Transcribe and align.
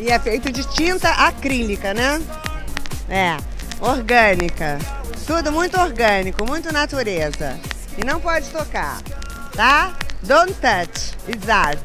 E 0.00 0.10
é 0.10 0.18
feito 0.18 0.52
de 0.52 0.64
tinta 0.74 1.10
acrílica, 1.10 1.94
né? 1.94 2.20
É, 3.08 3.36
orgânica. 3.80 4.78
Tudo 5.26 5.50
muito 5.50 5.78
orgânico, 5.80 6.44
muito 6.46 6.72
natureza. 6.72 7.58
E 7.96 8.04
não 8.04 8.20
pode 8.20 8.48
tocar, 8.50 9.00
tá? 9.54 9.94
Don't 10.22 10.52
touch. 10.54 11.16
Art. 11.48 11.78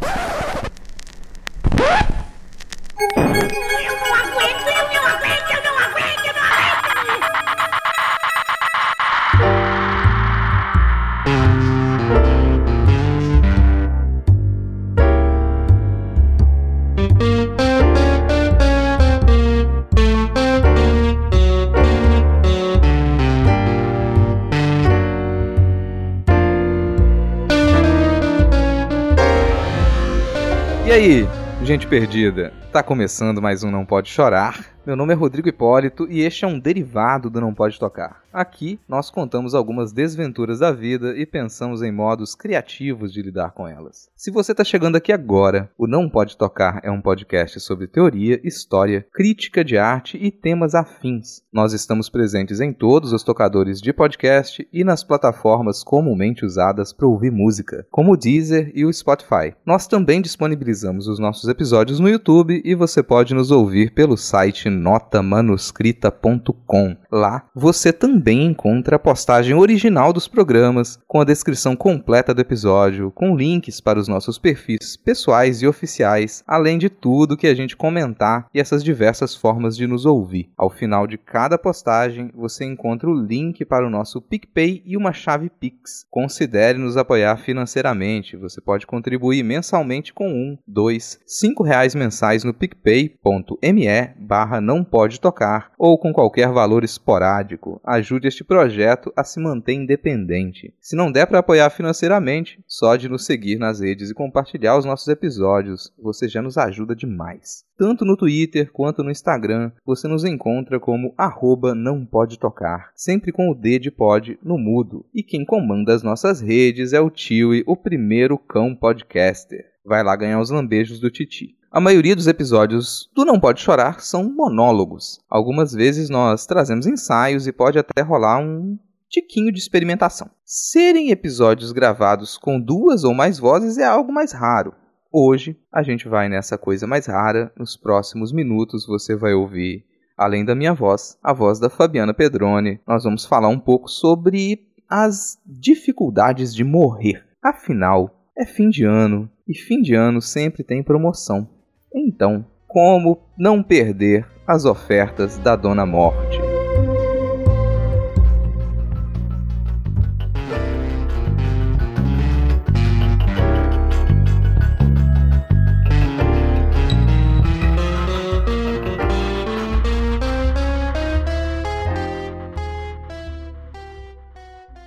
Perdida? 31.92 32.54
Tá 32.72 32.82
começando 32.82 33.42
mais 33.42 33.66
um 33.66 33.70
Não 33.70 33.86
Pode 33.86 34.08
Chorar. 34.08 34.66
Meu 34.86 34.96
nome 34.96 35.12
é 35.12 35.16
Rodrigo 35.16 35.50
Hipólito 35.50 36.08
e 36.10 36.22
este 36.22 36.46
é 36.46 36.48
um 36.48 36.58
derivado 36.58 37.30
do 37.30 37.42
Não 37.42 37.54
Pode 37.54 37.78
Tocar. 37.78 38.21
Aqui 38.34 38.80
nós 38.88 39.12
contamos 39.12 39.54
algumas 39.54 39.92
desventuras 39.92 40.60
da 40.60 40.72
vida 40.72 41.18
e 41.18 41.26
pensamos 41.26 41.82
em 41.82 41.92
modos 41.92 42.34
criativos 42.34 43.12
de 43.12 43.22
lidar 43.22 43.52
com 43.52 43.68
elas. 43.68 44.10
Se 44.16 44.32
você 44.32 44.54
está 44.54 44.64
chegando 44.64 44.96
aqui 44.96 45.12
agora, 45.12 45.70
o 45.78 45.86
Não 45.86 46.10
Pode 46.10 46.38
Tocar 46.38 46.80
é 46.82 46.90
um 46.90 47.02
podcast 47.02 47.60
sobre 47.60 47.88
teoria, 47.88 48.40
história, 48.42 49.06
crítica 49.14 49.66
de 49.66 49.78
arte 49.78 50.18
e 50.18 50.32
temas 50.32 50.74
afins. 50.74 51.42
Nós 51.52 51.74
estamos 51.74 52.10
presentes 52.10 52.62
em 52.62 52.72
todos 52.72 53.12
os 53.12 53.22
tocadores 53.22 53.82
de 53.82 53.92
podcast 53.92 54.66
e 54.72 54.86
nas 54.86 55.04
plataformas 55.04 55.84
comumente 55.84 56.46
usadas 56.46 56.94
para 56.94 57.08
ouvir 57.08 57.32
música, 57.32 57.86
como 57.92 58.14
o 58.14 58.18
Deezer 58.18 58.72
e 58.74 58.86
o 58.86 58.94
Spotify. 58.94 59.54
Nós 59.66 59.88
também 59.88 60.22
disponibilizamos 60.22 61.06
os 61.08 61.20
nossos 61.20 61.50
episódios 61.50 62.00
no 62.00 62.08
YouTube 62.08 62.62
e 62.64 62.74
você 62.76 63.04
pode 63.04 63.34
nos 63.34 63.52
ouvir 63.52 63.94
pelo 63.94 64.16
site 64.16 64.70
notamanuscrita.com. 64.70 66.96
Lá 67.12 67.46
você 67.54 67.92
também 67.92 68.21
encontra 68.30 68.98
a 68.98 69.00
postagem 69.00 69.56
original 69.56 70.14
dos 70.14 70.28
programas, 70.28 71.00
com 71.08 71.20
a 71.20 71.24
descrição 71.24 71.76
completa 71.76 72.34
do 72.34 72.42
episódio, 72.42 73.12
com 73.12 73.36
links 73.36 73.82
para 73.82 74.00
os 74.00 74.08
nossos 74.08 74.38
perfis 74.38 74.96
pessoais 74.96 75.62
e 75.62 75.68
oficiais, 75.68 76.44
além 76.46 76.78
de 76.78 76.90
tudo 76.90 77.38
que 77.38 77.48
a 77.48 77.56
gente 77.56 77.76
comentar 77.76 78.48
e 78.54 78.60
essas 78.60 78.84
diversas 78.84 79.36
formas 79.36 79.76
de 79.76 79.88
nos 79.88 80.06
ouvir. 80.06 80.52
Ao 80.56 80.70
final 80.70 81.08
de 81.08 81.18
cada 81.18 81.58
postagem, 81.58 82.30
você 82.36 82.66
encontra 82.66 83.10
o 83.10 83.14
link 83.14 83.66
para 83.66 83.88
o 83.88 83.90
nosso 83.90 84.22
PicPay 84.22 84.84
e 84.86 84.96
uma 84.96 85.14
chave 85.14 85.50
Pix. 85.50 86.06
Considere 86.10 86.78
nos 86.78 86.98
apoiar 86.98 87.38
financeiramente. 87.38 88.38
Você 88.38 88.62
pode 88.62 88.86
contribuir 88.86 89.44
mensalmente 89.44 90.14
com 90.14 90.30
um, 90.30 90.58
dois, 90.68 91.20
cinco 91.26 91.64
reais 91.64 91.96
mensais 91.96 92.44
no 92.44 92.54
picpay.me 92.54 93.82
barra 94.20 94.62
não 94.62 94.84
pode 94.84 95.20
tocar 95.20 95.72
ou 95.78 95.98
com 95.98 96.14
qualquer 96.14 96.50
valor 96.50 96.84
esporádico. 96.84 97.82
Ajude 97.84 98.11
este 98.20 98.44
projeto 98.44 99.12
a 99.16 99.24
se 99.24 99.40
manter 99.40 99.74
independente. 99.74 100.74
Se 100.80 100.96
não 100.96 101.12
der 101.12 101.28
para 101.28 101.40
apoiar 101.40 101.70
financeiramente, 101.70 102.60
só 102.68 102.96
de 102.96 103.08
nos 103.08 103.26
seguir 103.26 103.58
nas 103.58 103.80
redes 103.80 104.10
e 104.10 104.14
compartilhar 104.14 104.78
os 104.78 104.86
nossos 104.86 105.08
episódios, 105.08 105.94
você 106.02 106.28
já 106.28 106.42
nos 106.42 106.58
ajuda 106.58 106.96
demais. 106.96 107.64
Tanto 107.78 108.06
no 108.06 108.18
Twitter 108.18 108.72
quanto 108.72 109.04
no 109.04 109.12
Instagram, 109.12 109.72
você 109.86 110.08
nos 110.08 110.24
encontra 110.24 110.80
como 110.80 111.14
arroba 111.18 111.74
não 111.74 112.06
pode 112.06 112.38
tocar, 112.38 112.92
sempre 112.96 113.32
com 113.32 113.50
o 113.50 113.56
D 113.56 113.80
de 113.80 113.90
pod 113.90 114.38
no 114.44 114.58
mudo. 114.58 115.06
E 115.14 115.24
quem 115.24 115.46
comanda 115.46 115.94
as 115.94 116.04
nossas 116.04 116.42
redes 116.42 116.94
é 116.94 117.00
o 117.00 117.10
Tiwi, 117.10 117.64
o 117.66 117.76
primeiro 117.76 118.38
cão 118.38 118.76
podcaster. 118.76 119.66
Vai 119.84 120.04
lá 120.04 120.16
ganhar 120.16 120.40
os 120.40 120.52
lambejos 120.52 121.00
do 121.00 121.10
Titi. 121.10 121.56
A 121.74 121.80
maioria 121.80 122.18
dos 122.18 122.28
episódios 122.28 123.10
do 123.16 123.24
Não 123.24 123.40
Pode 123.40 123.62
Chorar 123.62 124.02
são 124.02 124.30
monólogos. 124.30 125.22
Algumas 125.30 125.72
vezes 125.72 126.10
nós 126.10 126.46
trazemos 126.46 126.86
ensaios 126.86 127.48
e 127.48 127.54
pode 127.54 127.80
até 127.80 128.02
rolar 128.02 128.40
um 128.40 128.78
tiquinho 129.10 129.54
de 129.54 129.60
experimentação. 129.60 130.30
Serem 130.44 131.12
episódios 131.12 131.72
gravados 131.72 132.38
com 132.38 132.60
duas 132.60 133.06
ou 133.06 133.14
mais 133.14 133.40
vozes 133.40 133.78
é 133.78 133.86
algo 133.86 134.12
mais 134.12 134.34
raro. 134.34 134.74
Hoje 135.10 135.58
a 135.72 135.82
gente 135.82 136.10
vai 136.10 136.28
nessa 136.28 136.58
coisa 136.58 136.86
mais 136.86 137.06
rara. 137.06 137.54
Nos 137.58 137.78
próximos 137.78 138.34
minutos 138.34 138.86
você 138.86 139.16
vai 139.16 139.34
ouvir, 139.34 139.86
além 140.18 140.44
da 140.44 140.54
minha 140.54 140.74
voz, 140.74 141.18
a 141.24 141.32
voz 141.32 141.58
da 141.58 141.70
Fabiana 141.70 142.14
Pedrone. 142.14 142.82
Nós 142.86 143.06
vamos 143.06 143.26
falar 143.26 143.48
um 143.48 143.60
pouco 143.60 143.88
sobre 143.88 144.68
as 144.90 145.40
dificuldades 145.46 146.54
de 146.54 146.66
morrer. 146.66 147.24
Afinal, 147.42 148.28
é 148.38 148.46
fim 148.46 148.70
de 148.70 148.84
ano 148.84 149.32
e 149.48 149.58
fim 149.58 149.82
de 149.82 149.96
ano 149.96 150.22
sempre 150.22 150.66
tem 150.66 150.84
promoção. 150.84 151.48
Então, 151.94 152.46
como 152.68 153.20
não 153.38 153.62
perder 153.62 154.26
as 154.48 154.64
ofertas 154.64 155.38
da 155.38 155.58
Dona 155.58 155.86
Morte? 155.86 156.40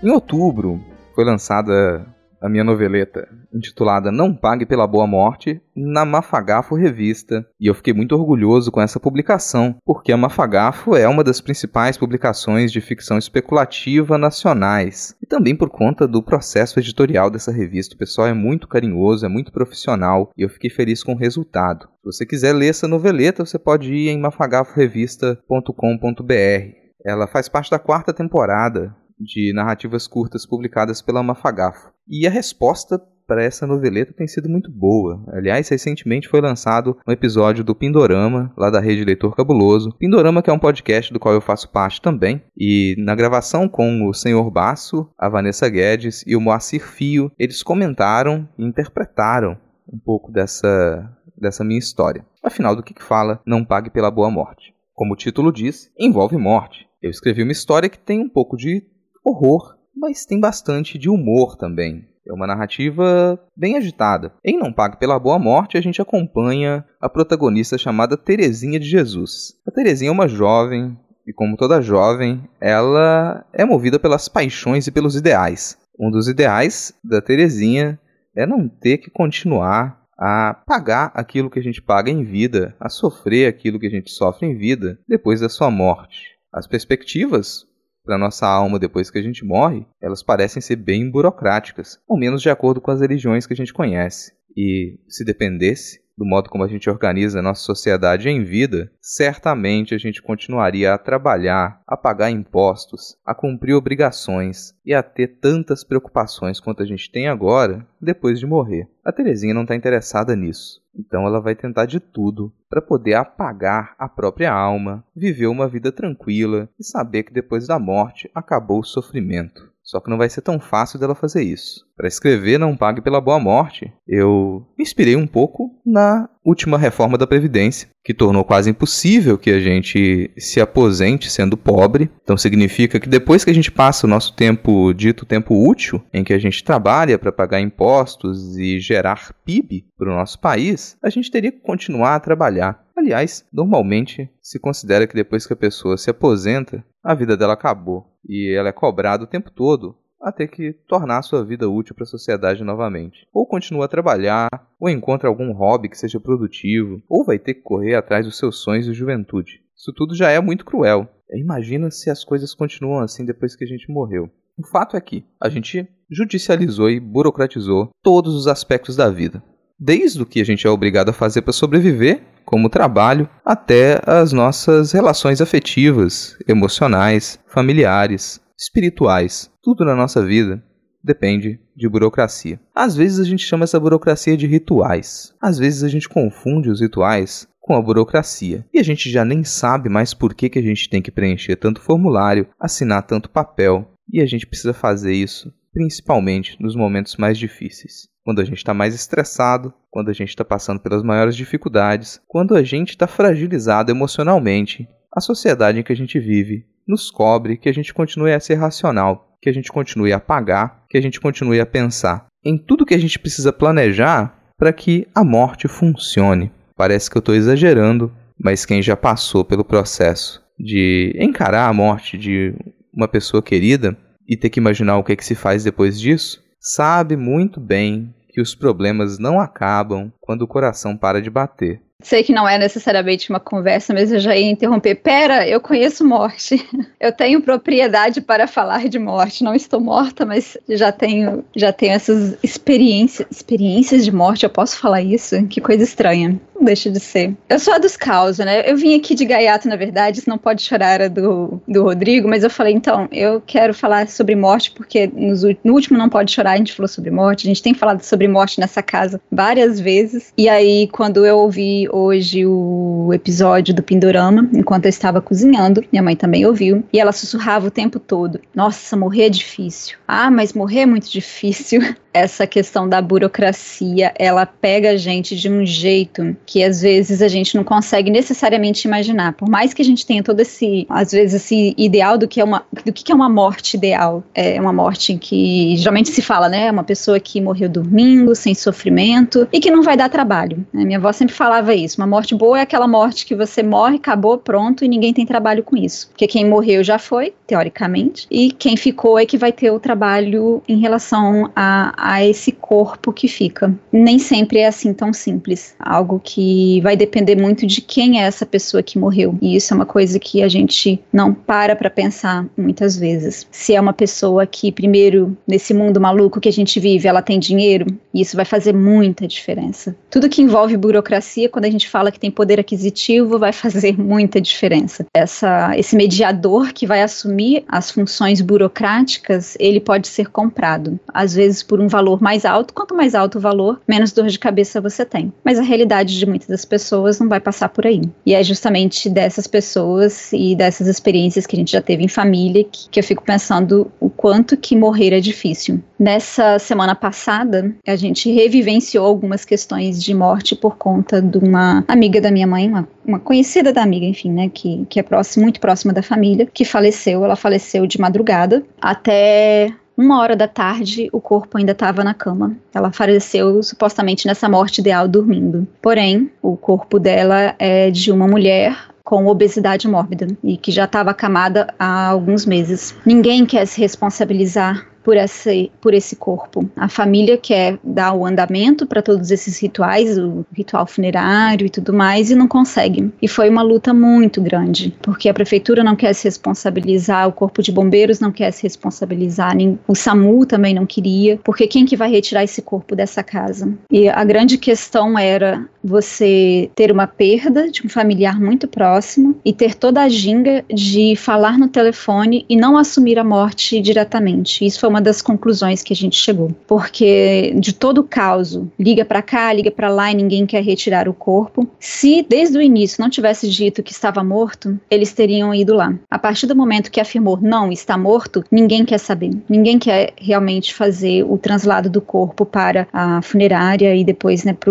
Em 0.02 0.10
outubro 0.10 0.80
foi 1.14 1.24
lançada 1.24 2.13
a 2.44 2.48
minha 2.48 2.62
noveleta, 2.62 3.26
intitulada 3.54 4.12
Não 4.12 4.34
Pague 4.34 4.66
pela 4.66 4.86
Boa 4.86 5.06
Morte, 5.06 5.62
na 5.74 6.04
Mafagafo 6.04 6.74
Revista. 6.74 7.46
E 7.58 7.66
eu 7.66 7.74
fiquei 7.74 7.94
muito 7.94 8.14
orgulhoso 8.14 8.70
com 8.70 8.82
essa 8.82 9.00
publicação, 9.00 9.76
porque 9.82 10.12
a 10.12 10.16
Mafagafo 10.16 10.94
é 10.94 11.08
uma 11.08 11.24
das 11.24 11.40
principais 11.40 11.96
publicações 11.96 12.70
de 12.70 12.82
ficção 12.82 13.16
especulativa 13.16 14.18
nacionais. 14.18 15.16
E 15.22 15.26
também 15.26 15.56
por 15.56 15.70
conta 15.70 16.06
do 16.06 16.22
processo 16.22 16.78
editorial 16.78 17.30
dessa 17.30 17.50
revista. 17.50 17.94
O 17.94 17.98
pessoal 17.98 18.28
é 18.28 18.34
muito 18.34 18.68
carinhoso, 18.68 19.24
é 19.24 19.28
muito 19.28 19.50
profissional, 19.50 20.30
e 20.36 20.42
eu 20.42 20.50
fiquei 20.50 20.68
feliz 20.68 21.02
com 21.02 21.14
o 21.14 21.18
resultado. 21.18 21.88
Se 22.02 22.12
você 22.12 22.26
quiser 22.26 22.52
ler 22.52 22.68
essa 22.68 22.86
noveleta, 22.86 23.46
você 23.46 23.58
pode 23.58 23.90
ir 23.90 24.10
em 24.10 24.20
mafagaforevista.com.br. 24.20 26.84
Ela 27.06 27.26
faz 27.26 27.48
parte 27.48 27.70
da 27.70 27.78
quarta 27.78 28.12
temporada 28.12 28.94
de 29.24 29.52
narrativas 29.52 30.06
curtas 30.06 30.46
publicadas 30.46 31.02
pela 31.02 31.22
Mafagafo. 31.22 31.92
E 32.08 32.26
a 32.26 32.30
resposta 32.30 33.00
para 33.26 33.42
essa 33.42 33.66
noveleta 33.66 34.12
tem 34.12 34.26
sido 34.26 34.48
muito 34.48 34.70
boa. 34.70 35.24
Aliás, 35.28 35.68
recentemente 35.68 36.28
foi 36.28 36.40
lançado 36.40 36.96
um 37.06 37.12
episódio 37.12 37.64
do 37.64 37.74
Pindorama, 37.74 38.52
lá 38.56 38.70
da 38.70 38.80
rede 38.80 39.04
Leitor 39.04 39.34
Cabuloso. 39.34 39.96
Pindorama 39.98 40.42
que 40.42 40.50
é 40.50 40.52
um 40.52 40.58
podcast 40.58 41.12
do 41.12 41.18
qual 41.18 41.34
eu 41.34 41.40
faço 41.40 41.70
parte 41.70 42.00
também. 42.00 42.42
E 42.56 42.94
na 42.98 43.14
gravação 43.14 43.68
com 43.68 44.06
o 44.06 44.12
Senhor 44.12 44.50
Basso, 44.50 45.08
a 45.18 45.28
Vanessa 45.28 45.68
Guedes 45.68 46.22
e 46.26 46.36
o 46.36 46.40
Moacir 46.40 46.86
Fio, 46.86 47.32
eles 47.38 47.62
comentaram 47.62 48.48
e 48.58 48.64
interpretaram 48.64 49.56
um 49.90 49.98
pouco 49.98 50.30
dessa, 50.30 51.10
dessa 51.36 51.64
minha 51.64 51.78
história. 51.78 52.24
Afinal, 52.42 52.76
do 52.76 52.82
que, 52.82 52.94
que 52.94 53.02
fala 53.02 53.40
Não 53.46 53.64
Pague 53.64 53.90
pela 53.90 54.10
Boa 54.10 54.30
Morte? 54.30 54.74
Como 54.92 55.14
o 55.14 55.16
título 55.16 55.52
diz, 55.52 55.90
envolve 55.98 56.36
morte. 56.36 56.86
Eu 57.02 57.10
escrevi 57.10 57.42
uma 57.42 57.52
história 57.52 57.88
que 57.88 57.98
tem 57.98 58.20
um 58.20 58.28
pouco 58.28 58.56
de 58.56 58.82
horror, 59.24 59.76
mas 59.96 60.26
tem 60.26 60.38
bastante 60.38 60.98
de 60.98 61.08
humor 61.08 61.56
também. 61.56 62.06
É 62.26 62.32
uma 62.32 62.46
narrativa 62.46 63.38
bem 63.56 63.76
agitada. 63.76 64.32
Em 64.44 64.58
Não 64.58 64.72
Pague 64.72 64.98
pela 64.98 65.18
Boa 65.18 65.38
Morte, 65.38 65.76
a 65.76 65.80
gente 65.80 66.00
acompanha 66.00 66.84
a 67.00 67.08
protagonista 67.08 67.76
chamada 67.76 68.16
Terezinha 68.16 68.80
de 68.80 68.86
Jesus. 68.86 69.54
A 69.66 69.70
Terezinha 69.70 70.08
é 70.08 70.12
uma 70.12 70.28
jovem, 70.28 70.98
e 71.26 71.32
como 71.32 71.56
toda 71.56 71.82
jovem, 71.82 72.42
ela 72.60 73.44
é 73.52 73.64
movida 73.64 73.98
pelas 73.98 74.28
paixões 74.28 74.86
e 74.86 74.90
pelos 74.90 75.16
ideais. 75.16 75.78
Um 75.98 76.10
dos 76.10 76.28
ideais 76.28 76.92
da 77.04 77.20
Terezinha 77.20 77.98
é 78.36 78.46
não 78.46 78.68
ter 78.68 78.98
que 78.98 79.10
continuar 79.10 80.02
a 80.18 80.54
pagar 80.66 81.12
aquilo 81.14 81.50
que 81.50 81.58
a 81.58 81.62
gente 81.62 81.82
paga 81.82 82.10
em 82.10 82.24
vida, 82.24 82.74
a 82.80 82.88
sofrer 82.88 83.48
aquilo 83.48 83.78
que 83.78 83.86
a 83.86 83.90
gente 83.90 84.10
sofre 84.10 84.46
em 84.46 84.56
vida 84.56 84.98
depois 85.08 85.40
da 85.40 85.48
sua 85.48 85.70
morte. 85.70 86.34
As 86.52 86.66
perspectivas 86.66 87.66
para 88.04 88.18
nossa 88.18 88.46
alma 88.46 88.78
depois 88.78 89.10
que 89.10 89.18
a 89.18 89.22
gente 89.22 89.44
morre, 89.44 89.86
elas 90.00 90.22
parecem 90.22 90.60
ser 90.60 90.76
bem 90.76 91.10
burocráticas, 91.10 91.98
ao 92.08 92.18
menos 92.18 92.42
de 92.42 92.50
acordo 92.50 92.80
com 92.80 92.90
as 92.90 93.00
religiões 93.00 93.46
que 93.46 93.54
a 93.54 93.56
gente 93.56 93.72
conhece. 93.72 94.32
E 94.56 94.98
se 95.08 95.24
dependesse, 95.24 96.03
do 96.16 96.24
modo 96.24 96.48
como 96.48 96.64
a 96.64 96.68
gente 96.68 96.88
organiza 96.88 97.38
a 97.38 97.42
nossa 97.42 97.62
sociedade 97.62 98.28
em 98.28 98.42
vida, 98.42 98.90
certamente 99.00 99.94
a 99.94 99.98
gente 99.98 100.22
continuaria 100.22 100.94
a 100.94 100.98
trabalhar, 100.98 101.80
a 101.86 101.96
pagar 101.96 102.30
impostos, 102.30 103.16
a 103.24 103.34
cumprir 103.34 103.74
obrigações 103.74 104.74
e 104.84 104.94
a 104.94 105.02
ter 105.02 105.38
tantas 105.40 105.82
preocupações 105.82 106.60
quanto 106.60 106.82
a 106.82 106.86
gente 106.86 107.10
tem 107.10 107.28
agora 107.28 107.86
depois 108.00 108.38
de 108.38 108.46
morrer. 108.46 108.88
A 109.04 109.12
Terezinha 109.12 109.54
não 109.54 109.62
está 109.62 109.74
interessada 109.74 110.36
nisso. 110.36 110.82
Então 110.96 111.26
ela 111.26 111.40
vai 111.40 111.56
tentar 111.56 111.86
de 111.86 111.98
tudo 111.98 112.52
para 112.70 112.80
poder 112.80 113.14
apagar 113.14 113.94
a 113.98 114.08
própria 114.08 114.52
alma, 114.52 115.04
viver 115.14 115.48
uma 115.48 115.66
vida 115.66 115.90
tranquila 115.90 116.68
e 116.78 116.84
saber 116.84 117.24
que 117.24 117.32
depois 117.32 117.66
da 117.66 117.78
morte 117.78 118.30
acabou 118.32 118.80
o 118.80 118.84
sofrimento. 118.84 119.73
Só 119.84 120.00
que 120.00 120.08
não 120.08 120.16
vai 120.16 120.30
ser 120.30 120.40
tão 120.40 120.58
fácil 120.58 120.98
dela 120.98 121.14
fazer 121.14 121.42
isso. 121.42 121.84
Para 121.94 122.08
escrever 122.08 122.58
Não 122.58 122.74
Pague 122.74 123.02
pela 123.02 123.20
Boa 123.20 123.38
Morte, 123.38 123.92
eu 124.08 124.66
me 124.78 124.82
inspirei 124.82 125.14
um 125.14 125.26
pouco 125.26 125.70
na 125.84 126.28
última 126.42 126.78
reforma 126.78 127.18
da 127.18 127.26
Previdência, 127.26 127.88
que 128.02 128.14
tornou 128.14 128.44
quase 128.44 128.70
impossível 128.70 129.36
que 129.36 129.50
a 129.50 129.60
gente 129.60 130.32
se 130.38 130.58
aposente 130.58 131.30
sendo 131.30 131.56
pobre. 131.56 132.10
Então 132.22 132.36
significa 132.36 132.98
que 132.98 133.08
depois 133.08 133.44
que 133.44 133.50
a 133.50 133.54
gente 133.54 133.70
passa 133.70 134.06
o 134.06 134.10
nosso 134.10 134.34
tempo 134.34 134.92
dito 134.94 135.26
tempo 135.26 135.54
útil, 135.68 136.02
em 136.12 136.24
que 136.24 136.32
a 136.32 136.38
gente 136.38 136.64
trabalha 136.64 137.18
para 137.18 137.30
pagar 137.30 137.60
impostos 137.60 138.56
e 138.56 138.80
gerar 138.80 139.34
PIB 139.44 139.84
para 139.98 140.10
o 140.10 140.16
nosso 140.16 140.40
país, 140.40 140.96
a 141.02 141.10
gente 141.10 141.30
teria 141.30 141.52
que 141.52 141.60
continuar 141.60 142.14
a 142.14 142.20
trabalhar. 142.20 142.82
Aliás, 142.96 143.44
normalmente 143.52 144.30
se 144.40 144.58
considera 144.58 145.06
que 145.06 145.14
depois 145.14 145.46
que 145.46 145.52
a 145.52 145.56
pessoa 145.56 145.98
se 145.98 146.08
aposenta, 146.08 146.82
a 147.02 147.14
vida 147.14 147.36
dela 147.36 147.52
acabou 147.52 148.13
e 148.28 148.54
ela 148.56 148.68
é 148.68 148.72
cobrada 148.72 149.24
o 149.24 149.28
tempo 149.28 149.50
todo 149.50 149.96
a 150.20 150.32
ter 150.32 150.48
que 150.48 150.72
tornar 150.88 151.20
sua 151.22 151.44
vida 151.44 151.68
útil 151.68 151.94
para 151.94 152.04
a 152.04 152.06
sociedade 152.06 152.64
novamente. 152.64 153.28
Ou 153.32 153.46
continua 153.46 153.84
a 153.84 153.88
trabalhar, 153.88 154.48
ou 154.80 154.88
encontra 154.88 155.28
algum 155.28 155.52
hobby 155.52 155.88
que 155.88 155.98
seja 155.98 156.18
produtivo, 156.18 157.02
ou 157.06 157.24
vai 157.24 157.38
ter 157.38 157.54
que 157.54 157.60
correr 157.60 157.94
atrás 157.94 158.24
dos 158.24 158.38
seus 158.38 158.56
sonhos 158.62 158.86
de 158.86 158.94
juventude. 158.94 159.60
Isso 159.76 159.92
tudo 159.92 160.14
já 160.14 160.30
é 160.30 160.40
muito 160.40 160.64
cruel. 160.64 161.06
Imagina 161.30 161.90
se 161.90 162.08
as 162.08 162.24
coisas 162.24 162.54
continuam 162.54 163.00
assim 163.00 163.24
depois 163.24 163.54
que 163.54 163.64
a 163.64 163.66
gente 163.66 163.90
morreu. 163.90 164.30
O 164.56 164.66
fato 164.66 164.96
é 164.96 165.00
que 165.00 165.24
a 165.38 165.48
gente 165.48 165.86
judicializou 166.10 166.88
e 166.88 167.00
burocratizou 167.00 167.90
todos 168.02 168.34
os 168.34 168.46
aspectos 168.46 168.96
da 168.96 169.10
vida. 169.10 169.42
Desde 169.78 170.22
o 170.22 170.26
que 170.26 170.40
a 170.40 170.44
gente 170.44 170.66
é 170.66 170.70
obrigado 170.70 171.08
a 171.08 171.12
fazer 171.12 171.42
para 171.42 171.52
sobreviver, 171.52 172.22
como 172.44 172.68
trabalho, 172.68 173.28
até 173.44 174.00
as 174.06 174.32
nossas 174.32 174.92
relações 174.92 175.40
afetivas, 175.40 176.36
emocionais, 176.46 177.38
familiares, 177.46 178.40
espirituais. 178.58 179.50
Tudo 179.62 179.84
na 179.84 179.94
nossa 179.94 180.24
vida 180.24 180.62
depende 181.02 181.60
de 181.76 181.88
burocracia. 181.88 182.58
Às 182.74 182.96
vezes 182.96 183.20
a 183.20 183.24
gente 183.24 183.44
chama 183.44 183.64
essa 183.64 183.80
burocracia 183.80 184.36
de 184.36 184.46
rituais. 184.46 185.34
Às 185.40 185.58
vezes 185.58 185.82
a 185.82 185.88
gente 185.88 186.08
confunde 186.08 186.70
os 186.70 186.80
rituais 186.80 187.46
com 187.60 187.74
a 187.74 187.82
burocracia. 187.82 188.64
E 188.72 188.78
a 188.78 188.82
gente 188.82 189.10
já 189.10 189.24
nem 189.24 189.44
sabe 189.44 189.88
mais 189.88 190.14
por 190.14 190.34
que, 190.34 190.48
que 190.48 190.58
a 190.58 190.62
gente 190.62 190.88
tem 190.88 191.02
que 191.02 191.10
preencher 191.10 191.56
tanto 191.56 191.80
formulário, 191.80 192.48
assinar 192.60 193.02
tanto 193.02 193.30
papel. 193.30 193.90
E 194.10 194.20
a 194.20 194.26
gente 194.26 194.46
precisa 194.46 194.72
fazer 194.72 195.12
isso 195.12 195.52
principalmente 195.72 196.56
nos 196.60 196.76
momentos 196.76 197.16
mais 197.16 197.36
difíceis 197.36 198.13
quando 198.24 198.40
a 198.40 198.44
gente 198.44 198.56
está 198.56 198.72
mais 198.72 198.94
estressado, 198.94 199.72
quando 199.90 200.08
a 200.08 200.12
gente 200.14 200.30
está 200.30 200.44
passando 200.44 200.80
pelas 200.80 201.02
maiores 201.02 201.36
dificuldades, 201.36 202.20
quando 202.26 202.56
a 202.56 202.62
gente 202.62 202.90
está 202.90 203.06
fragilizado 203.06 203.92
emocionalmente. 203.92 204.88
A 205.14 205.20
sociedade 205.20 205.78
em 205.78 205.82
que 205.82 205.92
a 205.92 205.96
gente 205.96 206.18
vive 206.18 206.66
nos 206.88 207.10
cobre 207.10 207.56
que 207.56 207.68
a 207.68 207.72
gente 207.72 207.94
continue 207.94 208.32
a 208.32 208.40
ser 208.40 208.54
racional, 208.54 209.36
que 209.40 209.48
a 209.48 209.52
gente 209.52 209.70
continue 209.70 210.12
a 210.12 210.18
pagar, 210.18 210.84
que 210.88 210.98
a 210.98 211.00
gente 211.00 211.20
continue 211.20 211.60
a 211.60 211.66
pensar 211.66 212.26
em 212.44 212.58
tudo 212.58 212.84
que 212.84 212.94
a 212.94 212.98
gente 212.98 213.18
precisa 213.18 213.52
planejar 213.52 214.36
para 214.58 214.72
que 214.72 215.06
a 215.14 215.24
morte 215.24 215.68
funcione. 215.68 216.50
Parece 216.76 217.10
que 217.10 217.16
eu 217.16 217.20
estou 217.20 217.34
exagerando, 217.34 218.12
mas 218.42 218.66
quem 218.66 218.82
já 218.82 218.96
passou 218.96 219.44
pelo 219.44 219.64
processo 219.64 220.42
de 220.58 221.16
encarar 221.18 221.68
a 221.68 221.72
morte 221.72 222.18
de 222.18 222.54
uma 222.92 223.08
pessoa 223.08 223.42
querida 223.42 223.96
e 224.28 224.36
ter 224.36 224.50
que 224.50 224.60
imaginar 224.60 224.96
o 224.98 225.04
que, 225.04 225.12
é 225.12 225.16
que 225.16 225.24
se 225.24 225.34
faz 225.34 225.64
depois 225.64 225.98
disso, 225.98 226.43
sabe 226.64 227.14
muito 227.14 227.60
bem 227.60 228.14
que 228.30 228.40
os 228.40 228.54
problemas 228.54 229.18
não 229.18 229.38
acabam 229.38 230.10
quando 230.18 230.42
o 230.42 230.48
coração 230.48 230.96
para 230.96 231.20
de 231.20 231.28
bater. 231.28 231.82
Sei 232.02 232.22
que 232.22 232.32
não 232.32 232.48
é 232.48 232.58
necessariamente 232.58 233.30
uma 233.30 233.40
conversa, 233.40 233.94
mas 233.94 234.12
eu 234.12 234.18
já 234.18 234.36
ia 234.36 234.50
interromper. 234.50 234.96
Pera, 234.96 235.48
eu 235.48 235.60
conheço 235.60 236.04
morte. 236.04 236.56
Eu 237.00 237.12
tenho 237.12 237.42
propriedade 237.42 238.22
para 238.22 238.46
falar 238.46 238.88
de 238.88 238.98
morte. 238.98 239.44
Não 239.44 239.54
estou 239.54 239.78
morta, 239.78 240.24
mas 240.24 240.56
já 240.70 240.90
tenho, 240.90 241.44
já 241.54 241.70
tenho 241.70 241.92
essas 241.92 242.34
experiências, 242.42 243.26
experiências 243.30 244.06
de 244.06 244.10
morte. 244.10 244.44
Eu 244.44 244.50
posso 244.50 244.78
falar 244.78 245.02
isso? 245.02 245.46
Que 245.48 245.60
coisa 245.60 245.84
estranha. 245.84 246.40
Não 246.54 246.64
deixa 246.64 246.90
de 246.90 246.98
ser. 246.98 247.34
Eu 247.48 247.58
sou 247.58 247.74
a 247.74 247.78
dos 247.78 247.94
causos, 247.94 248.44
né? 248.44 248.70
Eu 248.70 248.76
vim 248.76 248.94
aqui 248.94 249.14
de 249.14 249.26
gaiato, 249.26 249.68
na 249.68 249.76
verdade. 249.76 250.20
Isso 250.20 250.30
não 250.30 250.38
pode 250.38 250.62
chorar 250.62 250.92
era 250.92 251.10
do, 251.10 251.60
do 251.68 251.82
Rodrigo, 251.82 252.26
mas 252.26 252.42
eu 252.42 252.48
falei, 252.48 252.72
então, 252.72 253.06
eu 253.12 253.42
quero 253.44 253.74
falar 253.74 254.08
sobre 254.08 254.34
morte 254.34 254.70
porque 254.70 255.06
nos, 255.06 255.42
no 255.62 255.74
último 255.74 255.98
não 255.98 256.08
pode 256.08 256.32
chorar 256.32 256.52
a 256.52 256.56
gente 256.56 256.72
falou 256.72 256.88
sobre 256.88 257.10
morte. 257.10 257.46
A 257.46 257.48
gente 257.48 257.62
tem 257.62 257.74
falado 257.74 258.02
sobre 258.02 258.26
morte 258.28 258.58
nessa 258.58 258.82
casa 258.82 259.20
várias 259.30 259.78
vezes. 259.78 260.32
E 260.38 260.48
aí, 260.48 260.88
quando 260.88 261.26
eu 261.26 261.38
ouvi 261.38 261.83
hoje 261.90 262.46
o 262.46 263.10
episódio 263.12 263.74
do 263.74 263.82
Pindorama, 263.82 264.48
enquanto 264.52 264.86
eu 264.86 264.90
estava 264.90 265.20
cozinhando. 265.20 265.84
Minha 265.90 266.02
mãe 266.02 266.16
também 266.16 266.46
ouviu. 266.46 266.84
E 266.92 267.00
ela 267.00 267.12
sussurrava 267.12 267.68
o 267.68 267.70
tempo 267.70 267.98
todo: 267.98 268.40
Nossa, 268.54 268.96
morrer 268.96 269.24
é 269.24 269.28
difícil. 269.28 269.96
Ah, 270.06 270.30
mas 270.30 270.52
morrer 270.52 270.80
é 270.80 270.86
muito 270.86 271.10
difícil. 271.10 271.80
essa 272.14 272.46
questão 272.46 272.88
da 272.88 273.02
burocracia, 273.02 274.14
ela 274.16 274.46
pega 274.46 274.90
a 274.90 274.96
gente 274.96 275.34
de 275.34 275.50
um 275.50 275.66
jeito 275.66 276.36
que 276.46 276.62
às 276.62 276.80
vezes 276.80 277.20
a 277.20 277.26
gente 277.26 277.56
não 277.56 277.64
consegue 277.64 278.08
necessariamente 278.08 278.86
imaginar. 278.86 279.32
Por 279.32 279.48
mais 279.48 279.74
que 279.74 279.82
a 279.82 279.84
gente 279.84 280.06
tenha 280.06 280.22
todo 280.22 280.38
esse, 280.38 280.86
às 280.88 281.10
vezes, 281.10 281.42
esse 281.42 281.74
ideal 281.76 282.16
do 282.16 282.28
que 282.28 282.40
é 282.40 282.44
uma, 282.44 282.64
do 282.84 282.92
que 282.92 283.10
é 283.10 283.14
uma 283.14 283.28
morte 283.28 283.76
ideal. 283.76 284.22
É 284.32 284.60
uma 284.60 284.72
morte 284.72 285.16
que 285.16 285.76
geralmente 285.76 286.10
se 286.10 286.22
fala, 286.22 286.48
né? 286.48 286.70
Uma 286.70 286.84
pessoa 286.84 287.18
que 287.18 287.40
morreu 287.40 287.68
dormindo, 287.68 288.34
sem 288.36 288.54
sofrimento 288.54 289.48
e 289.52 289.58
que 289.58 289.70
não 289.70 289.82
vai 289.82 289.96
dar 289.96 290.08
trabalho. 290.08 290.64
Né? 290.72 290.84
Minha 290.84 290.98
avó 290.98 291.10
sempre 291.12 291.34
falava 291.34 291.74
isso. 291.74 292.00
Uma 292.00 292.06
morte 292.06 292.34
boa 292.34 292.58
é 292.58 292.62
aquela 292.62 292.86
morte 292.86 293.26
que 293.26 293.34
você 293.34 293.62
morre, 293.62 293.96
acabou, 293.96 294.38
pronto 294.38 294.84
e 294.84 294.88
ninguém 294.88 295.12
tem 295.12 295.26
trabalho 295.26 295.64
com 295.64 295.76
isso. 295.76 296.08
Porque 296.10 296.28
quem 296.28 296.48
morreu 296.48 296.84
já 296.84 296.98
foi, 296.98 297.34
teoricamente, 297.46 298.28
e 298.30 298.52
quem 298.52 298.76
ficou 298.76 299.18
é 299.18 299.26
que 299.26 299.36
vai 299.36 299.50
ter 299.50 299.72
o 299.72 299.80
trabalho 299.80 300.62
em 300.68 300.78
relação 300.78 301.50
a 301.56 302.03
a 302.04 302.22
esse 302.22 302.52
corpo 302.52 303.14
que 303.14 303.26
fica. 303.26 303.74
Nem 303.90 304.18
sempre 304.18 304.58
é 304.58 304.66
assim 304.66 304.92
tão 304.92 305.10
simples. 305.10 305.74
Algo 305.80 306.20
que 306.22 306.78
vai 306.82 306.98
depender 306.98 307.34
muito 307.34 307.66
de 307.66 307.80
quem 307.80 308.20
é 308.20 308.26
essa 308.26 308.44
pessoa 308.44 308.82
que 308.82 308.98
morreu. 308.98 309.38
E 309.40 309.56
isso 309.56 309.72
é 309.72 309.74
uma 309.74 309.86
coisa 309.86 310.18
que 310.18 310.42
a 310.42 310.48
gente 310.48 311.00
não 311.10 311.32
para 311.32 311.74
para 311.74 311.88
pensar 311.88 312.44
muitas 312.58 312.98
vezes. 312.98 313.48
Se 313.50 313.74
é 313.74 313.80
uma 313.80 313.94
pessoa 313.94 314.46
que, 314.46 314.70
primeiro, 314.70 315.34
nesse 315.48 315.72
mundo 315.72 315.98
maluco 315.98 316.40
que 316.40 316.48
a 316.48 316.52
gente 316.52 316.78
vive, 316.78 317.08
ela 317.08 317.22
tem 317.22 317.38
dinheiro, 317.38 317.86
isso 318.12 318.36
vai 318.36 318.44
fazer 318.44 318.74
muita 318.74 319.26
diferença. 319.26 319.96
Tudo 320.10 320.28
que 320.28 320.42
envolve 320.42 320.76
burocracia, 320.76 321.48
quando 321.48 321.64
a 321.64 321.70
gente 321.70 321.88
fala 321.88 322.12
que 322.12 322.20
tem 322.20 322.30
poder 322.30 322.60
aquisitivo, 322.60 323.38
vai 323.38 323.52
fazer 323.52 323.96
muita 323.98 324.42
diferença. 324.42 325.06
Essa, 325.14 325.72
esse 325.74 325.96
mediador 325.96 326.70
que 326.74 326.86
vai 326.86 327.02
assumir 327.02 327.64
as 327.66 327.90
funções 327.90 328.42
burocráticas, 328.42 329.56
ele 329.58 329.80
pode 329.80 330.06
ser 330.06 330.28
comprado. 330.28 331.00
Às 331.08 331.34
vezes 331.34 331.62
por 331.62 331.80
um 331.80 331.93
valor 331.94 332.20
mais 332.20 332.44
alto, 332.44 332.74
quanto 332.74 332.92
mais 332.92 333.14
alto 333.14 333.38
o 333.38 333.40
valor, 333.40 333.80
menos 333.86 334.10
dor 334.10 334.26
de 334.26 334.38
cabeça 334.38 334.80
você 334.80 335.04
tem. 335.04 335.32
Mas 335.44 335.60
a 335.60 335.62
realidade 335.62 336.18
de 336.18 336.26
muitas 336.26 336.48
das 336.48 336.64
pessoas 336.64 337.20
não 337.20 337.28
vai 337.28 337.38
passar 337.38 337.68
por 337.68 337.86
aí. 337.86 338.02
E 338.26 338.34
é 338.34 338.42
justamente 338.42 339.08
dessas 339.08 339.46
pessoas 339.46 340.32
e 340.32 340.56
dessas 340.56 340.88
experiências 340.88 341.46
que 341.46 341.54
a 341.54 341.58
gente 341.58 341.70
já 341.70 341.80
teve 341.80 342.02
em 342.02 342.08
família 342.08 342.64
que, 342.64 342.88
que 342.90 342.98
eu 342.98 343.04
fico 343.04 343.22
pensando 343.22 343.92
o 344.00 344.10
quanto 344.10 344.56
que 344.56 344.74
morrer 344.74 345.12
é 345.12 345.20
difícil. 345.20 345.80
Nessa 345.96 346.58
semana 346.58 346.96
passada, 346.96 347.72
a 347.86 347.94
gente 347.94 348.30
revivenciou 348.30 349.06
algumas 349.06 349.44
questões 349.44 350.02
de 350.02 350.12
morte 350.12 350.56
por 350.56 350.76
conta 350.76 351.22
de 351.22 351.38
uma 351.38 351.84
amiga 351.86 352.20
da 352.20 352.30
minha 352.30 352.46
mãe, 352.46 352.68
uma, 352.68 352.88
uma 353.06 353.20
conhecida 353.20 353.72
da 353.72 353.82
amiga, 353.82 354.04
enfim, 354.04 354.32
né, 354.32 354.50
que, 354.52 354.84
que 354.88 354.98
é 354.98 355.02
próximo, 355.02 355.44
muito 355.44 355.60
próxima 355.60 355.92
da 355.92 356.02
família, 356.02 356.48
que 356.52 356.64
faleceu. 356.64 357.24
Ela 357.24 357.36
faleceu 357.36 357.86
de 357.86 358.00
madrugada. 358.00 358.64
Até 358.80 359.72
uma 359.96 360.20
hora 360.20 360.34
da 360.34 360.48
tarde, 360.48 361.08
o 361.12 361.20
corpo 361.20 361.56
ainda 361.56 361.72
estava 361.72 362.02
na 362.02 362.14
cama. 362.14 362.56
Ela 362.72 362.90
faleceu 362.90 363.62
supostamente 363.62 364.26
nessa 364.26 364.48
morte 364.48 364.80
ideal 364.80 365.06
dormindo. 365.06 365.66
Porém, 365.80 366.30
o 366.42 366.56
corpo 366.56 366.98
dela 366.98 367.54
é 367.58 367.90
de 367.90 368.10
uma 368.10 368.26
mulher 368.26 368.76
com 369.04 369.26
obesidade 369.26 369.86
mórbida 369.86 370.26
e 370.42 370.56
que 370.56 370.72
já 370.72 370.84
estava 370.84 371.10
acamada 371.10 371.72
há 371.78 372.08
alguns 372.08 372.46
meses. 372.46 372.96
Ninguém 373.04 373.44
quer 373.44 373.66
se 373.66 373.80
responsabilizar 373.80 374.86
por 375.04 375.16
esse, 375.16 375.70
por 375.80 375.92
esse 375.92 376.16
corpo. 376.16 376.68
A 376.74 376.88
família 376.88 377.36
quer 377.36 377.78
dar 377.84 378.14
o 378.14 378.24
andamento 378.24 378.86
para 378.86 379.02
todos 379.02 379.30
esses 379.30 379.60
rituais, 379.60 380.18
o 380.18 380.44
ritual 380.52 380.86
funerário 380.86 381.66
e 381.66 381.70
tudo 381.70 381.92
mais, 381.92 382.30
e 382.30 382.34
não 382.34 382.48
consegue. 382.48 383.12
E 383.20 383.28
foi 383.28 383.50
uma 383.50 383.62
luta 383.62 383.92
muito 383.92 384.40
grande, 384.40 384.96
porque 385.02 385.28
a 385.28 385.34
prefeitura 385.34 385.84
não 385.84 385.94
quer 385.94 386.14
se 386.14 386.24
responsabilizar, 386.24 387.28
o 387.28 387.32
corpo 387.32 387.62
de 387.62 387.70
bombeiros 387.70 388.18
não 388.18 388.32
quer 388.32 388.50
se 388.50 388.62
responsabilizar, 388.62 389.54
nem, 389.54 389.78
o 389.86 389.94
SAMU 389.94 390.46
também 390.46 390.74
não 390.74 390.86
queria, 390.86 391.38
porque 391.44 391.66
quem 391.66 391.84
que 391.84 391.96
vai 391.96 392.10
retirar 392.10 392.42
esse 392.42 392.62
corpo 392.62 392.96
dessa 392.96 393.22
casa? 393.22 393.72
E 393.90 394.08
a 394.08 394.24
grande 394.24 394.56
questão 394.56 395.18
era 395.18 395.66
você 395.82 396.70
ter 396.74 396.90
uma 396.90 397.06
perda 397.06 397.70
de 397.70 397.84
um 397.84 397.90
familiar 397.90 398.40
muito 398.40 398.66
próximo 398.66 399.36
e 399.44 399.52
ter 399.52 399.74
toda 399.74 400.00
a 400.00 400.08
ginga 400.08 400.64
de 400.72 401.14
falar 401.14 401.58
no 401.58 401.68
telefone 401.68 402.46
e 402.48 402.56
não 402.56 402.78
assumir 402.78 403.18
a 403.18 403.24
morte 403.24 403.80
diretamente. 403.80 404.64
Isso 404.64 404.80
foi 404.80 404.88
uma 404.94 405.00
das 405.00 405.20
conclusões 405.20 405.82
que 405.82 405.92
a 405.92 405.96
gente 405.96 406.16
chegou, 406.16 406.54
porque 406.68 407.52
de 407.58 407.72
todo 407.72 407.98
o 407.98 408.04
caos, 408.04 408.60
liga 408.78 409.04
para 409.04 409.20
cá, 409.22 409.52
liga 409.52 409.70
para 409.70 409.88
lá 409.88 410.12
e 410.12 410.14
ninguém 410.14 410.46
quer 410.46 410.62
retirar 410.62 411.08
o 411.08 411.12
corpo. 411.12 411.68
Se 411.80 412.24
desde 412.28 412.56
o 412.56 412.62
início 412.62 413.02
não 413.02 413.10
tivesse 413.10 413.50
dito 413.50 413.82
que 413.82 413.90
estava 413.90 414.22
morto, 414.22 414.78
eles 414.88 415.12
teriam 415.12 415.52
ido 415.52 415.74
lá. 415.74 415.92
A 416.08 416.18
partir 416.18 416.46
do 416.46 416.54
momento 416.54 416.92
que 416.92 417.00
afirmou 417.00 417.36
não, 417.42 417.72
está 417.72 417.98
morto, 417.98 418.44
ninguém 418.52 418.84
quer 418.84 418.98
saber. 418.98 419.30
Ninguém 419.48 419.80
quer 419.80 420.12
realmente 420.16 420.72
fazer 420.72 421.24
o 421.24 421.36
translado 421.36 421.90
do 421.90 422.00
corpo 422.00 422.46
para 422.46 422.86
a 422.92 423.20
funerária 423.20 423.96
e 423.96 424.04
depois 424.04 424.44
né, 424.44 424.52
para 424.52 424.70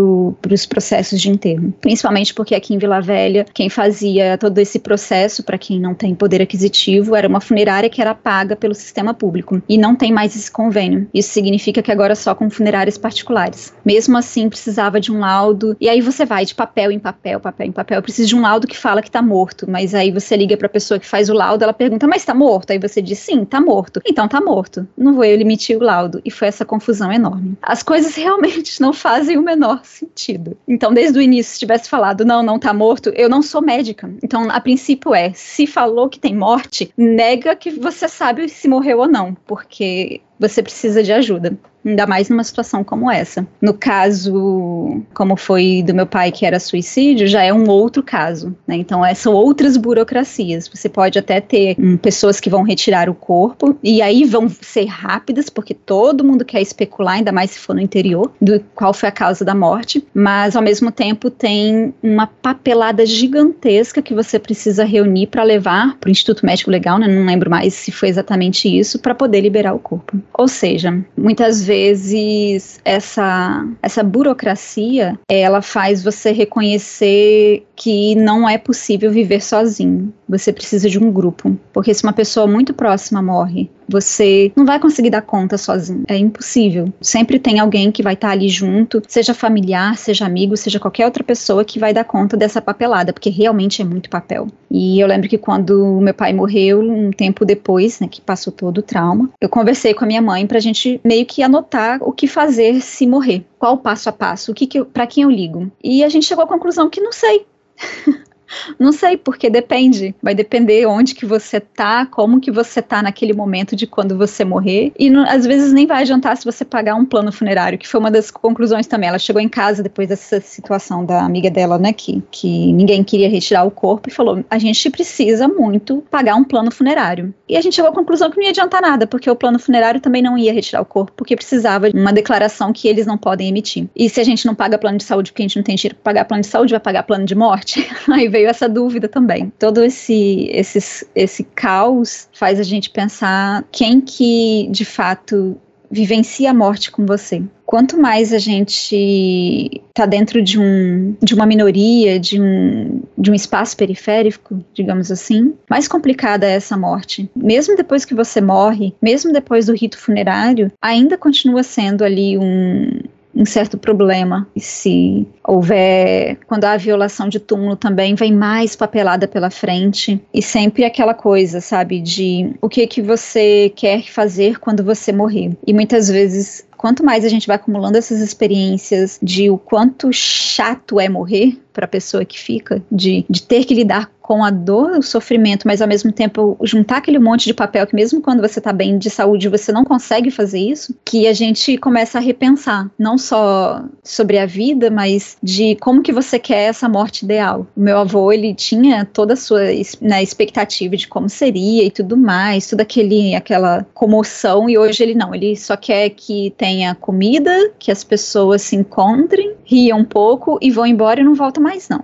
os 0.53 0.65
processos 0.65 1.19
de 1.19 1.29
enterro. 1.29 1.73
Principalmente 1.81 2.33
porque 2.33 2.55
aqui 2.55 2.73
em 2.73 2.77
Vila 2.77 3.01
Velha, 3.01 3.45
quem 3.53 3.69
fazia 3.69 4.37
todo 4.37 4.57
esse 4.57 4.79
processo, 4.79 5.43
para 5.43 5.57
quem 5.57 5.81
não 5.81 5.93
tem 5.93 6.15
poder 6.15 6.41
aquisitivo, 6.41 7.13
era 7.13 7.27
uma 7.27 7.41
funerária 7.41 7.89
que 7.89 8.01
era 8.01 8.15
paga 8.15 8.55
pelo 8.55 8.73
sistema 8.73 9.13
público. 9.13 9.61
E 9.67 9.77
não 9.77 9.95
tem 9.95 10.12
mais 10.13 10.35
esse 10.35 10.51
convênio. 10.51 11.07
Isso 11.13 11.31
significa 11.31 11.81
que 11.81 11.91
agora 11.91 12.15
só 12.15 12.33
com 12.35 12.49
funerárias 12.49 12.97
particulares. 12.97 13.73
Mesmo 13.83 14.17
assim, 14.17 14.49
precisava 14.49 14.99
de 14.99 15.11
um 15.11 15.19
laudo. 15.19 15.75
E 15.79 15.89
aí 15.89 16.01
você 16.01 16.25
vai 16.25 16.45
de 16.45 16.55
papel 16.55 16.91
em 16.91 16.99
papel, 16.99 17.39
papel 17.39 17.67
em 17.67 17.71
papel. 17.71 17.97
Eu 17.97 18.03
preciso 18.03 18.29
de 18.29 18.35
um 18.35 18.41
laudo 18.41 18.67
que 18.67 18.77
fala 18.77 19.01
que 19.01 19.11
tá 19.11 19.21
morto. 19.21 19.69
Mas 19.69 19.93
aí 19.93 20.11
você 20.11 20.35
liga 20.37 20.55
pra 20.55 20.69
pessoa 20.69 20.99
que 20.99 21.07
faz 21.07 21.29
o 21.29 21.33
laudo, 21.33 21.63
ela 21.63 21.73
pergunta, 21.73 22.07
mas 22.07 22.23
tá 22.23 22.33
morto? 22.33 22.71
Aí 22.71 22.79
você 22.79 23.01
diz, 23.01 23.19
sim, 23.19 23.43
tá 23.45 23.59
morto. 23.59 24.01
Então 24.05 24.27
tá 24.27 24.39
morto. 24.39 24.87
Não 24.97 25.13
vou 25.13 25.25
eu 25.25 25.39
emitir 25.39 25.77
o 25.77 25.83
laudo. 25.83 26.21
E 26.23 26.31
foi 26.31 26.47
essa 26.47 26.63
confusão 26.63 27.11
enorme. 27.11 27.57
As 27.61 27.83
coisas 27.83 28.15
realmente 28.15 28.79
não 28.79 28.93
fazem 28.93 29.37
o 29.37 29.41
menor 29.41 29.81
sentido. 29.83 30.57
Então, 30.67 30.93
desde 30.93 31.17
o 31.17 31.21
início, 31.21 31.53
se 31.53 31.59
tivesse 31.59 31.89
falado, 31.89 32.25
não, 32.25 32.43
não 32.43 32.59
tá 32.59 32.73
morto, 32.73 33.09
eu 33.15 33.29
não 33.29 33.41
sou 33.41 33.61
médica. 33.61 34.09
Então, 34.23 34.49
a 34.49 34.59
princípio 34.59 35.13
é, 35.13 35.31
se 35.33 35.65
falou 35.65 36.09
que 36.09 36.19
tem 36.19 36.35
morte, 36.35 36.91
nega 36.97 37.55
que 37.55 37.71
você 37.71 38.07
sabe 38.07 38.47
se 38.49 38.67
morreu 38.67 38.99
ou 38.99 39.07
não, 39.07 39.35
porque 39.45 40.02
they 40.03 40.21
você 40.49 40.61
precisa 40.61 41.01
de 41.01 41.11
ajuda 41.11 41.57
ainda 41.85 42.07
mais 42.07 42.29
numa 42.29 42.43
situação 42.43 42.83
como 42.83 43.11
essa. 43.11 43.45
No 43.61 43.73
caso, 43.73 45.01
como 45.13 45.35
foi 45.35 45.83
do 45.85 45.93
meu 45.93 46.05
pai, 46.05 46.31
que 46.31 46.45
era 46.45 46.59
suicídio, 46.59 47.27
já 47.27 47.43
é 47.43 47.53
um 47.53 47.69
outro 47.69 48.01
caso, 48.01 48.55
né? 48.67 48.75
Então, 48.75 49.05
é, 49.05 49.13
são 49.13 49.33
outras 49.33 49.77
burocracias. 49.77 50.67
Você 50.67 50.87
pode 50.87 51.19
até 51.19 51.41
ter 51.41 51.75
hum, 51.77 51.97
pessoas 51.97 52.39
que 52.39 52.49
vão 52.49 52.63
retirar 52.63 53.09
o 53.09 53.13
corpo, 53.13 53.77
e 53.83 54.01
aí 54.01 54.23
vão 54.23 54.47
ser 54.49 54.85
rápidas, 54.85 55.49
porque 55.49 55.73
todo 55.73 56.23
mundo 56.23 56.45
quer 56.45 56.61
especular, 56.61 57.15
ainda 57.15 57.31
mais 57.31 57.51
se 57.51 57.59
for 57.59 57.75
no 57.75 57.81
interior, 57.81 58.31
do 58.41 58.59
qual 58.75 58.93
foi 58.93 59.09
a 59.09 59.11
causa 59.11 59.43
da 59.43 59.53
morte, 59.53 60.05
mas 60.13 60.55
ao 60.55 60.61
mesmo 60.61 60.91
tempo 60.91 61.29
tem 61.29 61.93
uma 62.01 62.27
papelada 62.27 63.05
gigantesca 63.05 64.01
que 64.01 64.13
você 64.13 64.39
precisa 64.39 64.83
reunir 64.83 65.27
para 65.27 65.43
levar 65.43 65.97
para 65.97 66.07
o 66.07 66.11
Instituto 66.11 66.45
Médico 66.45 66.71
Legal, 66.71 66.97
né? 66.97 67.07
Não 67.07 67.25
lembro 67.25 67.49
mais 67.49 67.73
se 67.73 67.91
foi 67.91 68.09
exatamente 68.09 68.67
isso, 68.67 68.99
para 68.99 69.13
poder 69.13 69.41
liberar 69.41 69.73
o 69.73 69.79
corpo. 69.79 70.17
Ou 70.37 70.47
seja, 70.47 71.03
muitas 71.15 71.63
vezes 71.63 72.79
essa 72.83 73.65
essa 73.81 74.03
burocracia 74.03 75.19
ela 75.29 75.61
faz 75.61 76.03
você 76.03 76.31
reconhecer 76.31 77.65
que 77.75 78.15
não 78.15 78.49
é 78.49 78.57
possível 78.57 79.11
viver 79.11 79.41
sozinho. 79.41 80.13
Você 80.27 80.51
precisa 80.51 80.89
de 80.89 80.97
um 80.97 81.11
grupo, 81.11 81.57
porque 81.71 81.93
se 81.93 82.03
uma 82.03 82.13
pessoa 82.13 82.47
muito 82.47 82.73
próxima 82.73 83.21
morre, 83.21 83.69
você 83.87 84.51
não 84.55 84.65
vai 84.65 84.79
conseguir 84.79 85.09
dar 85.09 85.21
conta 85.21 85.57
sozinho. 85.57 86.03
É 86.07 86.17
impossível. 86.17 86.91
Sempre 87.01 87.39
tem 87.39 87.59
alguém 87.59 87.91
que 87.91 88.03
vai 88.03 88.13
estar 88.13 88.29
ali 88.29 88.49
junto, 88.49 89.01
seja 89.07 89.33
familiar, 89.33 89.97
seja 89.97 90.25
amigo, 90.25 90.55
seja 90.57 90.79
qualquer 90.79 91.05
outra 91.05 91.23
pessoa 91.23 91.65
que 91.65 91.79
vai 91.79 91.93
dar 91.93 92.03
conta 92.03 92.37
dessa 92.37 92.61
papelada, 92.61 93.13
porque 93.13 93.29
realmente 93.29 93.81
é 93.81 93.85
muito 93.85 94.09
papel. 94.09 94.47
E 94.69 94.99
eu 94.99 95.07
lembro 95.07 95.29
que 95.29 95.37
quando 95.37 95.99
meu 96.01 96.13
pai 96.13 96.33
morreu, 96.33 96.81
um 96.81 97.11
tempo 97.11 97.45
depois, 97.45 97.99
né, 97.99 98.07
que 98.07 98.21
passou 98.21 98.51
todo 98.51 98.79
o 98.79 98.81
trauma, 98.81 99.29
eu 99.39 99.49
conversei 99.49 99.93
com 99.93 100.03
a 100.03 100.07
minha 100.07 100.21
mãe 100.21 100.47
pra 100.47 100.59
gente 100.59 100.99
meio 101.03 101.25
que 101.25 101.43
anotar 101.43 101.99
o 102.01 102.11
que 102.11 102.27
fazer 102.27 102.81
se 102.81 103.05
morrer. 103.05 103.45
Qual 103.59 103.75
o 103.75 103.77
passo 103.77 104.09
a 104.09 104.11
passo, 104.11 104.51
o 104.51 104.55
que, 104.55 104.67
que 104.67 104.83
para 104.83 105.07
quem 105.07 105.23
eu 105.23 105.29
ligo. 105.29 105.71
E 105.83 106.03
a 106.03 106.09
gente 106.09 106.25
chegou 106.25 106.43
à 106.43 106.47
conclusão 106.47 106.89
que 106.89 107.01
não 107.01 107.11
sei. 107.11 107.45
Não 108.79 108.91
sei, 108.91 109.17
porque 109.17 109.49
depende. 109.49 110.15
Vai 110.21 110.35
depender 110.35 110.85
onde 110.85 111.15
que 111.15 111.25
você 111.25 111.59
tá, 111.59 112.05
como 112.05 112.39
que 112.39 112.51
você 112.51 112.81
tá 112.81 113.01
naquele 113.01 113.33
momento 113.33 113.75
de 113.75 113.87
quando 113.87 114.17
você 114.17 114.43
morrer. 114.43 114.91
E 114.97 115.09
não, 115.09 115.27
às 115.27 115.45
vezes 115.45 115.73
nem 115.73 115.85
vai 115.85 116.01
adiantar 116.01 116.35
se 116.37 116.45
você 116.45 116.63
pagar 116.65 116.95
um 116.95 117.05
plano 117.05 117.31
funerário, 117.31 117.77
que 117.77 117.87
foi 117.87 117.99
uma 117.99 118.11
das 118.11 118.31
conclusões 118.31 118.87
também. 118.87 119.09
Ela 119.09 119.19
chegou 119.19 119.41
em 119.41 119.49
casa 119.49 119.83
depois 119.83 120.07
dessa 120.07 120.39
situação 120.41 121.05
da 121.05 121.23
amiga 121.23 121.49
dela, 121.49 121.77
né, 121.77 121.93
que, 121.93 122.21
que 122.31 122.71
ninguém 122.73 123.03
queria 123.03 123.29
retirar 123.29 123.63
o 123.63 123.71
corpo 123.71 124.09
e 124.09 124.11
falou: 124.11 124.43
a 124.49 124.57
gente 124.57 124.89
precisa 124.89 125.47
muito 125.47 126.03
pagar 126.09 126.35
um 126.35 126.43
plano 126.43 126.71
funerário. 126.71 127.33
E 127.47 127.57
a 127.57 127.61
gente 127.61 127.75
chegou 127.75 127.91
à 127.91 127.93
conclusão 127.93 128.29
que 128.29 128.37
não 128.37 128.43
ia 128.43 128.49
adiantar 128.49 128.81
nada, 128.81 129.05
porque 129.07 129.29
o 129.29 129.35
plano 129.35 129.59
funerário 129.59 129.99
também 129.99 130.21
não 130.21 130.37
ia 130.37 130.53
retirar 130.53 130.81
o 130.81 130.85
corpo, 130.85 131.11
porque 131.15 131.35
precisava 131.35 131.91
de 131.91 131.97
uma 131.97 132.13
declaração 132.13 132.73
que 132.73 132.87
eles 132.87 133.05
não 133.05 133.17
podem 133.17 133.49
emitir. 133.49 133.87
E 133.95 134.09
se 134.09 134.19
a 134.19 134.23
gente 134.23 134.45
não 134.45 134.55
paga 134.55 134.77
plano 134.77 134.97
de 134.97 135.03
saúde 135.03 135.31
porque 135.31 135.41
a 135.41 135.45
gente 135.45 135.57
não 135.57 135.63
tem 135.63 135.75
dinheiro 135.75 135.95
para 135.95 136.13
pagar 136.13 136.25
plano 136.25 136.41
de 136.41 136.47
saúde, 136.47 136.71
vai 136.71 136.79
pagar 136.79 137.03
plano 137.03 137.25
de 137.25 137.35
morte? 137.35 137.87
Aí 138.11 138.27
veio 138.27 138.42
veio 138.43 138.49
essa 138.49 138.67
dúvida 138.67 139.07
também. 139.07 139.51
Todo 139.57 139.83
esse, 139.83 140.49
esse, 140.51 141.07
esse 141.15 141.43
caos 141.55 142.27
faz 142.33 142.59
a 142.59 142.63
gente 142.63 142.89
pensar 142.89 143.63
quem 143.71 144.01
que 144.01 144.67
de 144.69 144.83
fato 144.83 145.57
vivencia 145.89 146.49
a 146.49 146.53
morte 146.53 146.91
com 146.91 147.05
você. 147.05 147.41
Quanto 147.65 147.99
mais 147.99 148.33
a 148.33 148.39
gente 148.39 149.81
está 149.89 150.05
dentro 150.05 150.41
de, 150.41 150.59
um, 150.59 151.15
de 151.21 151.35
uma 151.35 151.45
minoria, 151.45 152.19
de 152.19 152.41
um, 152.41 153.01
de 153.17 153.31
um 153.31 153.33
espaço 153.33 153.77
periférico, 153.77 154.59
digamos 154.73 155.11
assim, 155.11 155.53
mais 155.69 155.87
complicada 155.87 156.47
é 156.47 156.53
essa 156.53 156.75
morte. 156.75 157.29
Mesmo 157.35 157.75
depois 157.75 158.05
que 158.05 158.15
você 158.15 158.41
morre, 158.41 158.93
mesmo 159.01 159.31
depois 159.31 159.67
do 159.67 159.73
rito 159.73 159.97
funerário, 159.97 160.71
ainda 160.81 161.17
continua 161.17 161.61
sendo 161.63 162.03
ali 162.03 162.37
um, 162.37 162.99
um 163.35 163.45
certo 163.45 163.77
problema. 163.77 164.47
E 164.55 164.59
se 164.59 165.27
houver, 165.43 166.37
quando 166.47 166.65
há 166.65 166.77
violação 166.77 167.27
de 167.27 167.39
túmulo 167.39 167.75
também, 167.75 168.15
vem 168.15 168.33
mais 168.33 168.75
papelada 168.75 169.27
pela 169.27 169.49
frente. 169.49 170.21
E 170.33 170.41
sempre 170.41 170.83
aquela 170.83 171.13
coisa, 171.13 171.59
sabe, 171.59 171.99
de 171.99 172.53
o 172.61 172.69
que 172.69 172.85
que 172.85 173.01
você 173.01 173.71
quer 173.75 174.03
fazer 174.03 174.59
quando 174.59 174.83
você 174.83 175.11
morrer. 175.11 175.51
E 175.65 175.73
muitas 175.73 176.09
vezes 176.09 176.65
quanto 176.83 177.01
mais 177.01 177.23
a 177.23 177.29
gente 177.29 177.47
vai 177.47 177.55
acumulando 177.55 177.97
essas 177.97 178.19
experiências 178.19 179.17
de 179.23 179.49
o 179.49 179.57
quanto 179.57 180.11
chato 180.11 180.99
é 180.99 181.07
morrer 181.07 181.57
para 181.73 181.85
a 181.85 181.87
pessoa 181.87 182.23
que 182.23 182.39
fica, 182.39 182.81
de, 182.91 183.25
de 183.29 183.41
ter 183.41 183.65
que 183.65 183.73
lidar 183.73 184.09
com 184.23 184.43
a 184.43 184.49
dor, 184.49 184.91
o 184.91 185.03
sofrimento, 185.03 185.67
mas 185.67 185.81
ao 185.81 185.87
mesmo 185.87 186.09
tempo 186.09 186.57
juntar 186.63 186.97
aquele 186.97 187.19
monte 187.19 187.43
de 187.43 187.53
papel 187.53 187.85
que 187.85 187.93
mesmo 187.93 188.21
quando 188.21 188.41
você 188.41 188.61
tá 188.61 188.71
bem 188.71 188.97
de 188.97 189.09
saúde 189.09 189.49
você 189.49 189.71
não 189.71 189.83
consegue 189.83 190.31
fazer 190.31 190.59
isso, 190.59 190.95
que 191.03 191.27
a 191.27 191.33
gente 191.33 191.77
começa 191.77 192.17
a 192.17 192.21
repensar, 192.21 192.89
não 192.97 193.17
só 193.17 193.83
sobre 194.01 194.37
a 194.37 194.45
vida, 194.45 194.89
mas 194.89 195.37
de 195.43 195.75
como 195.75 196.01
que 196.01 196.13
você 196.13 196.39
quer 196.39 196.69
essa 196.69 196.87
morte 196.87 197.25
ideal. 197.25 197.67
O 197.75 197.81
meu 197.81 197.97
avô, 197.97 198.31
ele 198.31 198.53
tinha 198.53 199.03
toda 199.03 199.33
a 199.33 199.37
sua 199.37 199.63
né, 199.99 200.23
expectativa 200.23 200.95
de 200.95 201.07
como 201.07 201.27
seria 201.27 201.83
e 201.83 201.91
tudo 201.91 202.15
mais, 202.15 202.69
toda 202.69 202.83
aquele, 202.83 203.35
aquela 203.35 203.85
comoção, 203.93 204.69
e 204.69 204.77
hoje 204.77 205.03
ele 205.03 205.15
não, 205.15 205.35
ele 205.35 205.55
só 205.57 205.75
quer 205.75 206.09
que 206.11 206.53
tenha 206.57 206.95
comida, 206.95 207.71
que 207.77 207.91
as 207.91 208.05
pessoas 208.05 208.61
se 208.61 208.75
encontrem, 208.77 209.53
riam 209.65 209.99
um 209.99 210.05
pouco 210.05 210.57
e 210.61 210.71
vão 210.71 210.85
embora 210.85 211.19
e 211.19 211.23
não 211.23 211.35
voltam 211.35 211.61
mais 211.63 211.89
não. 211.89 212.03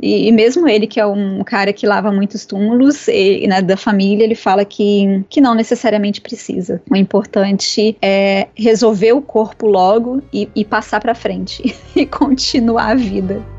E, 0.00 0.28
e 0.28 0.32
mesmo 0.32 0.68
ele, 0.68 0.86
que 0.86 1.00
é 1.00 1.06
um 1.06 1.42
cara 1.44 1.72
que 1.72 1.86
lava 1.86 2.12
muitos 2.12 2.46
túmulos 2.46 3.06
né, 3.48 3.60
da 3.60 3.76
família, 3.76 4.24
ele 4.24 4.34
fala 4.34 4.64
que, 4.64 5.24
que 5.28 5.40
não 5.40 5.54
necessariamente 5.54 6.20
precisa. 6.20 6.80
O 6.90 6.96
importante 6.96 7.96
é 8.00 8.48
resolver 8.54 9.12
o 9.12 9.20
corpo 9.20 9.66
logo 9.66 10.22
e, 10.32 10.48
e 10.54 10.64
passar 10.64 11.00
para 11.00 11.14
frente 11.14 11.74
e 11.94 12.06
continuar 12.06 12.92
a 12.92 12.94
vida. 12.94 13.53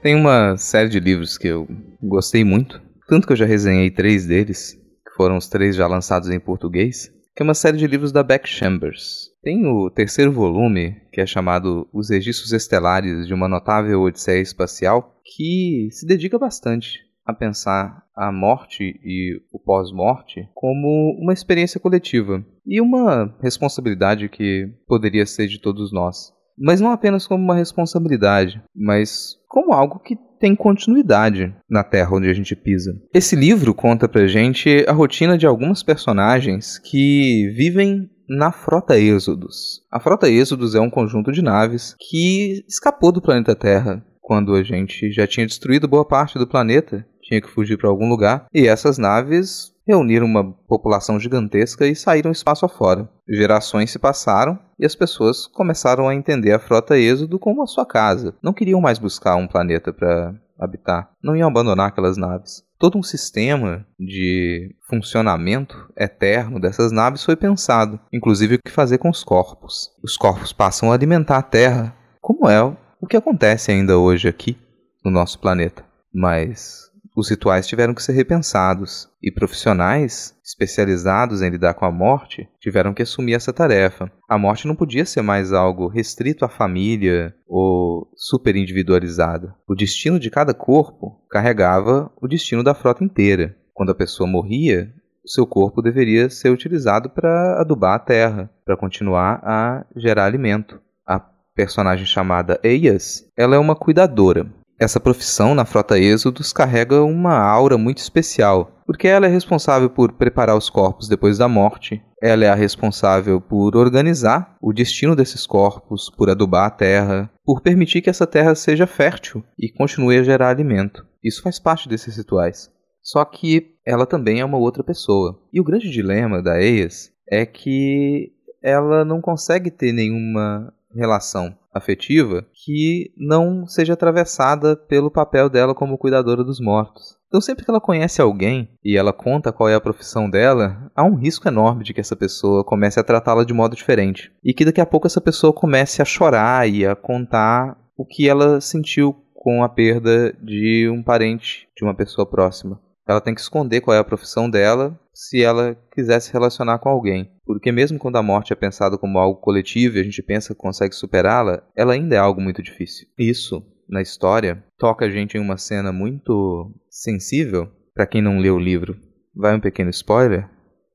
Tem 0.00 0.14
uma 0.14 0.56
série 0.56 0.88
de 0.88 1.00
livros 1.00 1.36
que 1.36 1.48
eu 1.48 1.66
gostei 2.00 2.44
muito, 2.44 2.80
tanto 3.08 3.26
que 3.26 3.32
eu 3.32 3.36
já 3.36 3.44
resenhei 3.44 3.90
três 3.90 4.26
deles, 4.26 4.78
foram 5.16 5.36
os 5.36 5.48
três 5.48 5.74
já 5.74 5.88
lançados 5.88 6.30
em 6.30 6.38
português, 6.38 7.12
que 7.34 7.42
é 7.42 7.44
uma 7.44 7.54
série 7.54 7.76
de 7.76 7.86
livros 7.86 8.12
da 8.12 8.22
Beck 8.22 8.48
Chambers. 8.48 9.30
Tem 9.42 9.66
o 9.66 9.90
terceiro 9.90 10.30
volume, 10.30 10.94
que 11.12 11.20
é 11.20 11.26
chamado 11.26 11.88
Os 11.92 12.10
Registros 12.10 12.52
Estelares 12.52 13.26
de 13.26 13.34
uma 13.34 13.48
Notável 13.48 14.02
Odisseia 14.02 14.40
Espacial, 14.40 15.20
que 15.24 15.88
se 15.90 16.06
dedica 16.06 16.38
bastante 16.38 17.00
a 17.26 17.34
pensar 17.34 18.04
a 18.16 18.30
morte 18.30 18.98
e 19.04 19.40
o 19.52 19.58
pós-morte 19.58 20.48
como 20.54 21.18
uma 21.20 21.32
experiência 21.32 21.80
coletiva 21.80 22.44
e 22.64 22.80
uma 22.80 23.36
responsabilidade 23.42 24.28
que 24.28 24.70
poderia 24.86 25.26
ser 25.26 25.48
de 25.48 25.60
todos 25.60 25.92
nós. 25.92 26.32
Mas 26.60 26.80
não 26.80 26.90
apenas 26.90 27.26
como 27.26 27.42
uma 27.42 27.54
responsabilidade, 27.54 28.62
mas 28.74 29.36
como 29.48 29.72
algo 29.72 29.98
que 29.98 30.16
tem 30.38 30.54
continuidade 30.54 31.54
na 31.68 31.82
terra 31.82 32.14
onde 32.14 32.28
a 32.28 32.32
gente 32.32 32.54
pisa. 32.54 32.94
Esse 33.12 33.34
livro 33.34 33.74
conta 33.74 34.08
pra 34.08 34.26
gente 34.26 34.84
a 34.88 34.92
rotina 34.92 35.36
de 35.36 35.46
algumas 35.46 35.82
personagens 35.82 36.78
que 36.78 37.48
vivem 37.56 38.08
na 38.28 38.52
Frota 38.52 38.98
Êxodos. 38.98 39.82
A 39.90 39.98
Frota 39.98 40.28
Êxodos 40.28 40.74
é 40.74 40.80
um 40.80 40.90
conjunto 40.90 41.32
de 41.32 41.42
naves 41.42 41.96
que 41.98 42.64
escapou 42.68 43.10
do 43.10 43.22
planeta 43.22 43.56
Terra 43.56 44.04
quando 44.20 44.54
a 44.54 44.62
gente 44.62 45.10
já 45.10 45.26
tinha 45.26 45.46
destruído 45.46 45.88
boa 45.88 46.04
parte 46.04 46.38
do 46.38 46.46
planeta, 46.46 47.06
tinha 47.28 47.40
que 47.40 47.48
fugir 47.48 47.76
para 47.76 47.88
algum 47.88 48.08
lugar, 48.08 48.46
e 48.52 48.66
essas 48.66 48.96
naves 48.96 49.72
reuniram 49.86 50.26
uma 50.26 50.52
população 50.66 51.20
gigantesca 51.20 51.86
e 51.86 51.94
saíram 51.94 52.30
espaço 52.30 52.64
afora. 52.64 53.08
Gerações 53.28 53.90
se 53.90 53.98
passaram 53.98 54.58
e 54.78 54.84
as 54.84 54.94
pessoas 54.94 55.46
começaram 55.46 56.08
a 56.08 56.14
entender 56.14 56.52
a 56.52 56.58
frota 56.58 56.98
Êxodo 56.98 57.38
como 57.38 57.62
a 57.62 57.66
sua 57.66 57.86
casa. 57.86 58.34
Não 58.42 58.52
queriam 58.52 58.80
mais 58.80 58.98
buscar 58.98 59.36
um 59.36 59.46
planeta 59.46 59.92
para 59.92 60.34
habitar, 60.58 61.10
não 61.22 61.36
iam 61.36 61.48
abandonar 61.48 61.88
aquelas 61.88 62.16
naves. 62.16 62.64
Todo 62.78 62.98
um 62.98 63.02
sistema 63.02 63.86
de 63.98 64.74
funcionamento 64.88 65.90
eterno 65.96 66.60
dessas 66.60 66.92
naves 66.92 67.24
foi 67.24 67.36
pensado, 67.36 67.98
inclusive 68.12 68.56
o 68.56 68.58
que 68.64 68.70
fazer 68.70 68.98
com 68.98 69.08
os 69.08 69.24
corpos. 69.24 69.90
Os 70.02 70.16
corpos 70.16 70.52
passam 70.52 70.90
a 70.90 70.94
alimentar 70.94 71.38
a 71.38 71.42
Terra, 71.42 71.94
como 72.20 72.48
é 72.48 72.62
o 72.62 73.06
que 73.08 73.16
acontece 73.16 73.70
ainda 73.70 73.98
hoje 73.98 74.28
aqui 74.28 74.56
no 75.04 75.10
nosso 75.10 75.38
planeta. 75.38 75.84
Mas 76.12 76.87
os 77.18 77.28
rituais 77.28 77.66
tiveram 77.66 77.92
que 77.92 78.02
ser 78.02 78.12
repensados 78.12 79.08
e 79.20 79.28
profissionais 79.28 80.36
especializados 80.44 81.42
em 81.42 81.50
lidar 81.50 81.74
com 81.74 81.84
a 81.84 81.90
morte 81.90 82.48
tiveram 82.60 82.94
que 82.94 83.02
assumir 83.02 83.34
essa 83.34 83.52
tarefa. 83.52 84.08
A 84.28 84.38
morte 84.38 84.68
não 84.68 84.76
podia 84.76 85.04
ser 85.04 85.20
mais 85.20 85.52
algo 85.52 85.88
restrito 85.88 86.44
à 86.44 86.48
família 86.48 87.34
ou 87.44 88.08
super 88.14 88.54
individualizado. 88.54 89.52
O 89.66 89.74
destino 89.74 90.20
de 90.20 90.30
cada 90.30 90.54
corpo 90.54 91.20
carregava 91.28 92.08
o 92.22 92.28
destino 92.28 92.62
da 92.62 92.72
frota 92.72 93.02
inteira. 93.02 93.56
Quando 93.74 93.90
a 93.90 93.96
pessoa 93.96 94.28
morria, 94.28 94.88
o 95.24 95.28
seu 95.28 95.44
corpo 95.44 95.82
deveria 95.82 96.30
ser 96.30 96.50
utilizado 96.50 97.10
para 97.10 97.60
adubar 97.60 97.96
a 97.96 97.98
terra, 97.98 98.48
para 98.64 98.76
continuar 98.76 99.40
a 99.42 99.84
gerar 99.96 100.26
alimento. 100.26 100.80
A 101.04 101.18
personagem 101.18 102.06
chamada 102.06 102.60
Eias, 102.62 103.24
ela 103.36 103.56
é 103.56 103.58
uma 103.58 103.74
cuidadora. 103.74 104.46
Essa 104.80 105.00
profissão 105.00 105.56
na 105.56 105.64
Frota 105.64 105.98
Êxodos 105.98 106.52
carrega 106.52 107.02
uma 107.02 107.36
aura 107.36 107.76
muito 107.76 107.98
especial, 107.98 108.70
porque 108.86 109.08
ela 109.08 109.26
é 109.26 109.28
responsável 109.28 109.90
por 109.90 110.12
preparar 110.12 110.56
os 110.56 110.70
corpos 110.70 111.08
depois 111.08 111.36
da 111.36 111.48
morte, 111.48 112.00
ela 112.22 112.44
é 112.44 112.48
a 112.48 112.54
responsável 112.54 113.40
por 113.40 113.76
organizar 113.76 114.56
o 114.62 114.72
destino 114.72 115.16
desses 115.16 115.44
corpos, 115.44 116.08
por 116.16 116.30
adubar 116.30 116.66
a 116.66 116.70
terra, 116.70 117.28
por 117.44 117.60
permitir 117.60 118.02
que 118.02 118.10
essa 118.10 118.24
terra 118.24 118.54
seja 118.54 118.86
fértil 118.86 119.42
e 119.58 119.68
continue 119.68 120.16
a 120.16 120.22
gerar 120.22 120.48
alimento. 120.48 121.04
Isso 121.24 121.42
faz 121.42 121.58
parte 121.58 121.88
desses 121.88 122.16
rituais. 122.16 122.70
Só 123.02 123.24
que 123.24 123.74
ela 123.84 124.06
também 124.06 124.38
é 124.38 124.44
uma 124.44 124.58
outra 124.58 124.84
pessoa. 124.84 125.40
E 125.52 125.60
o 125.60 125.64
grande 125.64 125.90
dilema 125.90 126.40
da 126.40 126.60
Eias 126.62 127.10
é 127.28 127.44
que 127.44 128.32
ela 128.62 129.04
não 129.04 129.20
consegue 129.20 129.72
ter 129.72 129.92
nenhuma 129.92 130.72
relação 130.94 131.56
afetiva 131.72 132.46
que 132.64 133.12
não 133.16 133.66
seja 133.66 133.92
atravessada 133.92 134.76
pelo 134.76 135.10
papel 135.10 135.48
dela 135.48 135.74
como 135.74 135.98
cuidadora 135.98 136.44
dos 136.44 136.60
mortos. 136.60 137.18
Então, 137.28 137.40
sempre 137.40 137.64
que 137.64 137.70
ela 137.70 137.80
conhece 137.80 138.22
alguém 138.22 138.70
e 138.82 138.96
ela 138.96 139.12
conta 139.12 139.52
qual 139.52 139.68
é 139.68 139.74
a 139.74 139.80
profissão 139.80 140.30
dela, 140.30 140.90
há 140.96 141.04
um 141.04 141.14
risco 141.14 141.46
enorme 141.46 141.84
de 141.84 141.92
que 141.92 142.00
essa 142.00 142.16
pessoa 142.16 142.64
comece 142.64 142.98
a 142.98 143.04
tratá-la 143.04 143.44
de 143.44 143.52
modo 143.52 143.76
diferente. 143.76 144.32
E 144.42 144.54
que 144.54 144.64
daqui 144.64 144.80
a 144.80 144.86
pouco 144.86 145.06
essa 145.06 145.20
pessoa 145.20 145.52
comece 145.52 146.00
a 146.00 146.06
chorar 146.06 146.66
e 146.68 146.86
a 146.86 146.96
contar 146.96 147.76
o 147.96 148.06
que 148.06 148.28
ela 148.28 148.60
sentiu 148.60 149.14
com 149.34 149.62
a 149.62 149.68
perda 149.68 150.32
de 150.42 150.88
um 150.90 151.02
parente, 151.02 151.68
de 151.76 151.84
uma 151.84 151.94
pessoa 151.94 152.26
próxima. 152.26 152.80
Ela 153.06 153.20
tem 153.20 153.34
que 153.34 153.40
esconder 153.40 153.80
qual 153.80 153.94
é 153.96 154.00
a 154.00 154.04
profissão 154.04 154.48
dela 154.48 154.98
se 155.18 155.42
ela 155.42 155.76
quiser 155.90 156.20
se 156.20 156.32
relacionar 156.32 156.78
com 156.78 156.88
alguém. 156.88 157.28
Porque 157.44 157.72
mesmo 157.72 157.98
quando 157.98 158.14
a 158.14 158.22
morte 158.22 158.52
é 158.52 158.56
pensada 158.56 158.96
como 158.96 159.18
algo 159.18 159.40
coletivo 159.40 159.96
e 159.96 160.00
a 160.00 160.04
gente 160.04 160.22
pensa 160.22 160.54
que 160.54 160.60
consegue 160.60 160.94
superá-la, 160.94 161.60
ela 161.76 161.92
ainda 161.92 162.14
é 162.14 162.18
algo 162.18 162.40
muito 162.40 162.62
difícil. 162.62 163.08
Isso, 163.18 163.60
na 163.88 164.00
história, 164.00 164.62
toca 164.78 165.06
a 165.06 165.10
gente 165.10 165.36
em 165.36 165.40
uma 165.40 165.56
cena 165.56 165.90
muito 165.90 166.72
sensível. 166.88 167.68
Para 167.92 168.06
quem 168.06 168.22
não 168.22 168.38
leu 168.38 168.54
o 168.54 168.60
livro, 168.60 168.96
vai 169.34 169.56
um 169.56 169.60
pequeno 169.60 169.90
spoiler. 169.90 170.48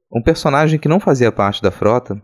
Um 0.10 0.24
personagem 0.24 0.80
que 0.80 0.88
não 0.88 1.02
fazia 1.02 1.30
parte 1.30 1.62
da 1.62 1.70
frota, 1.70 2.16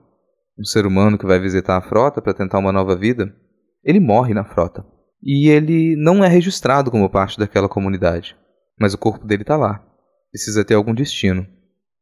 um 0.57 0.63
ser 0.63 0.85
humano 0.85 1.17
que 1.17 1.25
vai 1.25 1.37
visitar 1.37 1.75
a 1.75 1.81
frota 1.81 2.21
para 2.21 2.33
tentar 2.33 2.59
uma 2.59 2.71
nova 2.71 2.95
vida, 2.95 3.35
ele 3.83 3.99
morre 3.99 4.33
na 4.33 4.45
frota. 4.45 4.85
E 5.21 5.49
ele 5.49 5.97
não 5.97 6.23
é 6.23 6.29
registrado 6.29 6.89
como 6.89 7.09
parte 7.09 7.37
daquela 7.37 7.67
comunidade, 7.67 8.37
mas 8.79 8.93
o 8.93 8.97
corpo 8.97 9.27
dele 9.27 9.41
está 9.41 9.57
lá. 9.57 9.83
Precisa 10.31 10.63
ter 10.63 10.75
algum 10.75 10.93
destino. 10.93 11.45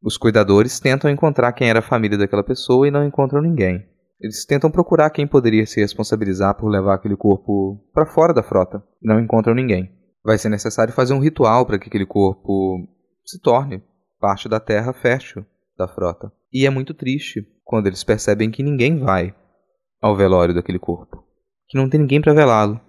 Os 0.02 0.18
cuidadores 0.18 0.80
tentam 0.80 1.10
encontrar 1.10 1.52
quem 1.54 1.70
era 1.70 1.80
a 1.80 1.84
família 1.84 2.18
daquela 2.18 2.44
pessoa 2.44 2.88
e 2.88 2.92
não 2.92 3.06
encontram 3.06 3.42
ninguém. 3.42 3.86
Eles 4.20 4.46
tentam 4.46 4.72
procurar 4.72 5.10
quem 5.10 5.28
poderia 5.28 5.66
se 5.66 5.80
responsabilizar 5.80 6.56
por 6.56 6.70
levar 6.70 6.96
aquele 6.96 7.16
corpo 7.16 7.80
para 7.94 8.06
fora 8.06 8.34
da 8.34 8.44
frota 8.44 8.84
e 9.02 9.08
não 9.08 9.20
encontram 9.20 9.54
ninguém. 9.54 9.92
Vai 10.24 10.38
ser 10.38 10.50
necessário 10.50 10.94
fazer 10.94 11.14
um 11.14 11.20
ritual 11.20 11.66
para 11.66 11.78
que 11.78 11.88
aquele 11.88 12.06
corpo 12.06 12.80
se 13.26 13.40
torne 13.40 13.84
parte 14.20 14.50
da 14.50 14.60
terra 14.60 14.94
fértil 14.94 15.46
da 15.78 15.88
frota. 15.88 16.32
E 16.52 16.66
é 16.66 16.70
muito 16.70 16.94
triste 16.94 17.46
quando 17.64 17.88
eles 17.88 18.04
percebem 18.04 18.50
que 18.50 18.64
ninguém 18.64 19.00
vai 19.00 19.36
ao 20.02 20.16
velório 20.16 20.54
daquele 20.54 20.80
corpo, 20.80 21.24
que 21.68 21.78
não 21.78 21.90
tem 21.90 22.00
ninguém 22.00 22.22
para 22.22 22.34
velá-lo. 22.34 22.80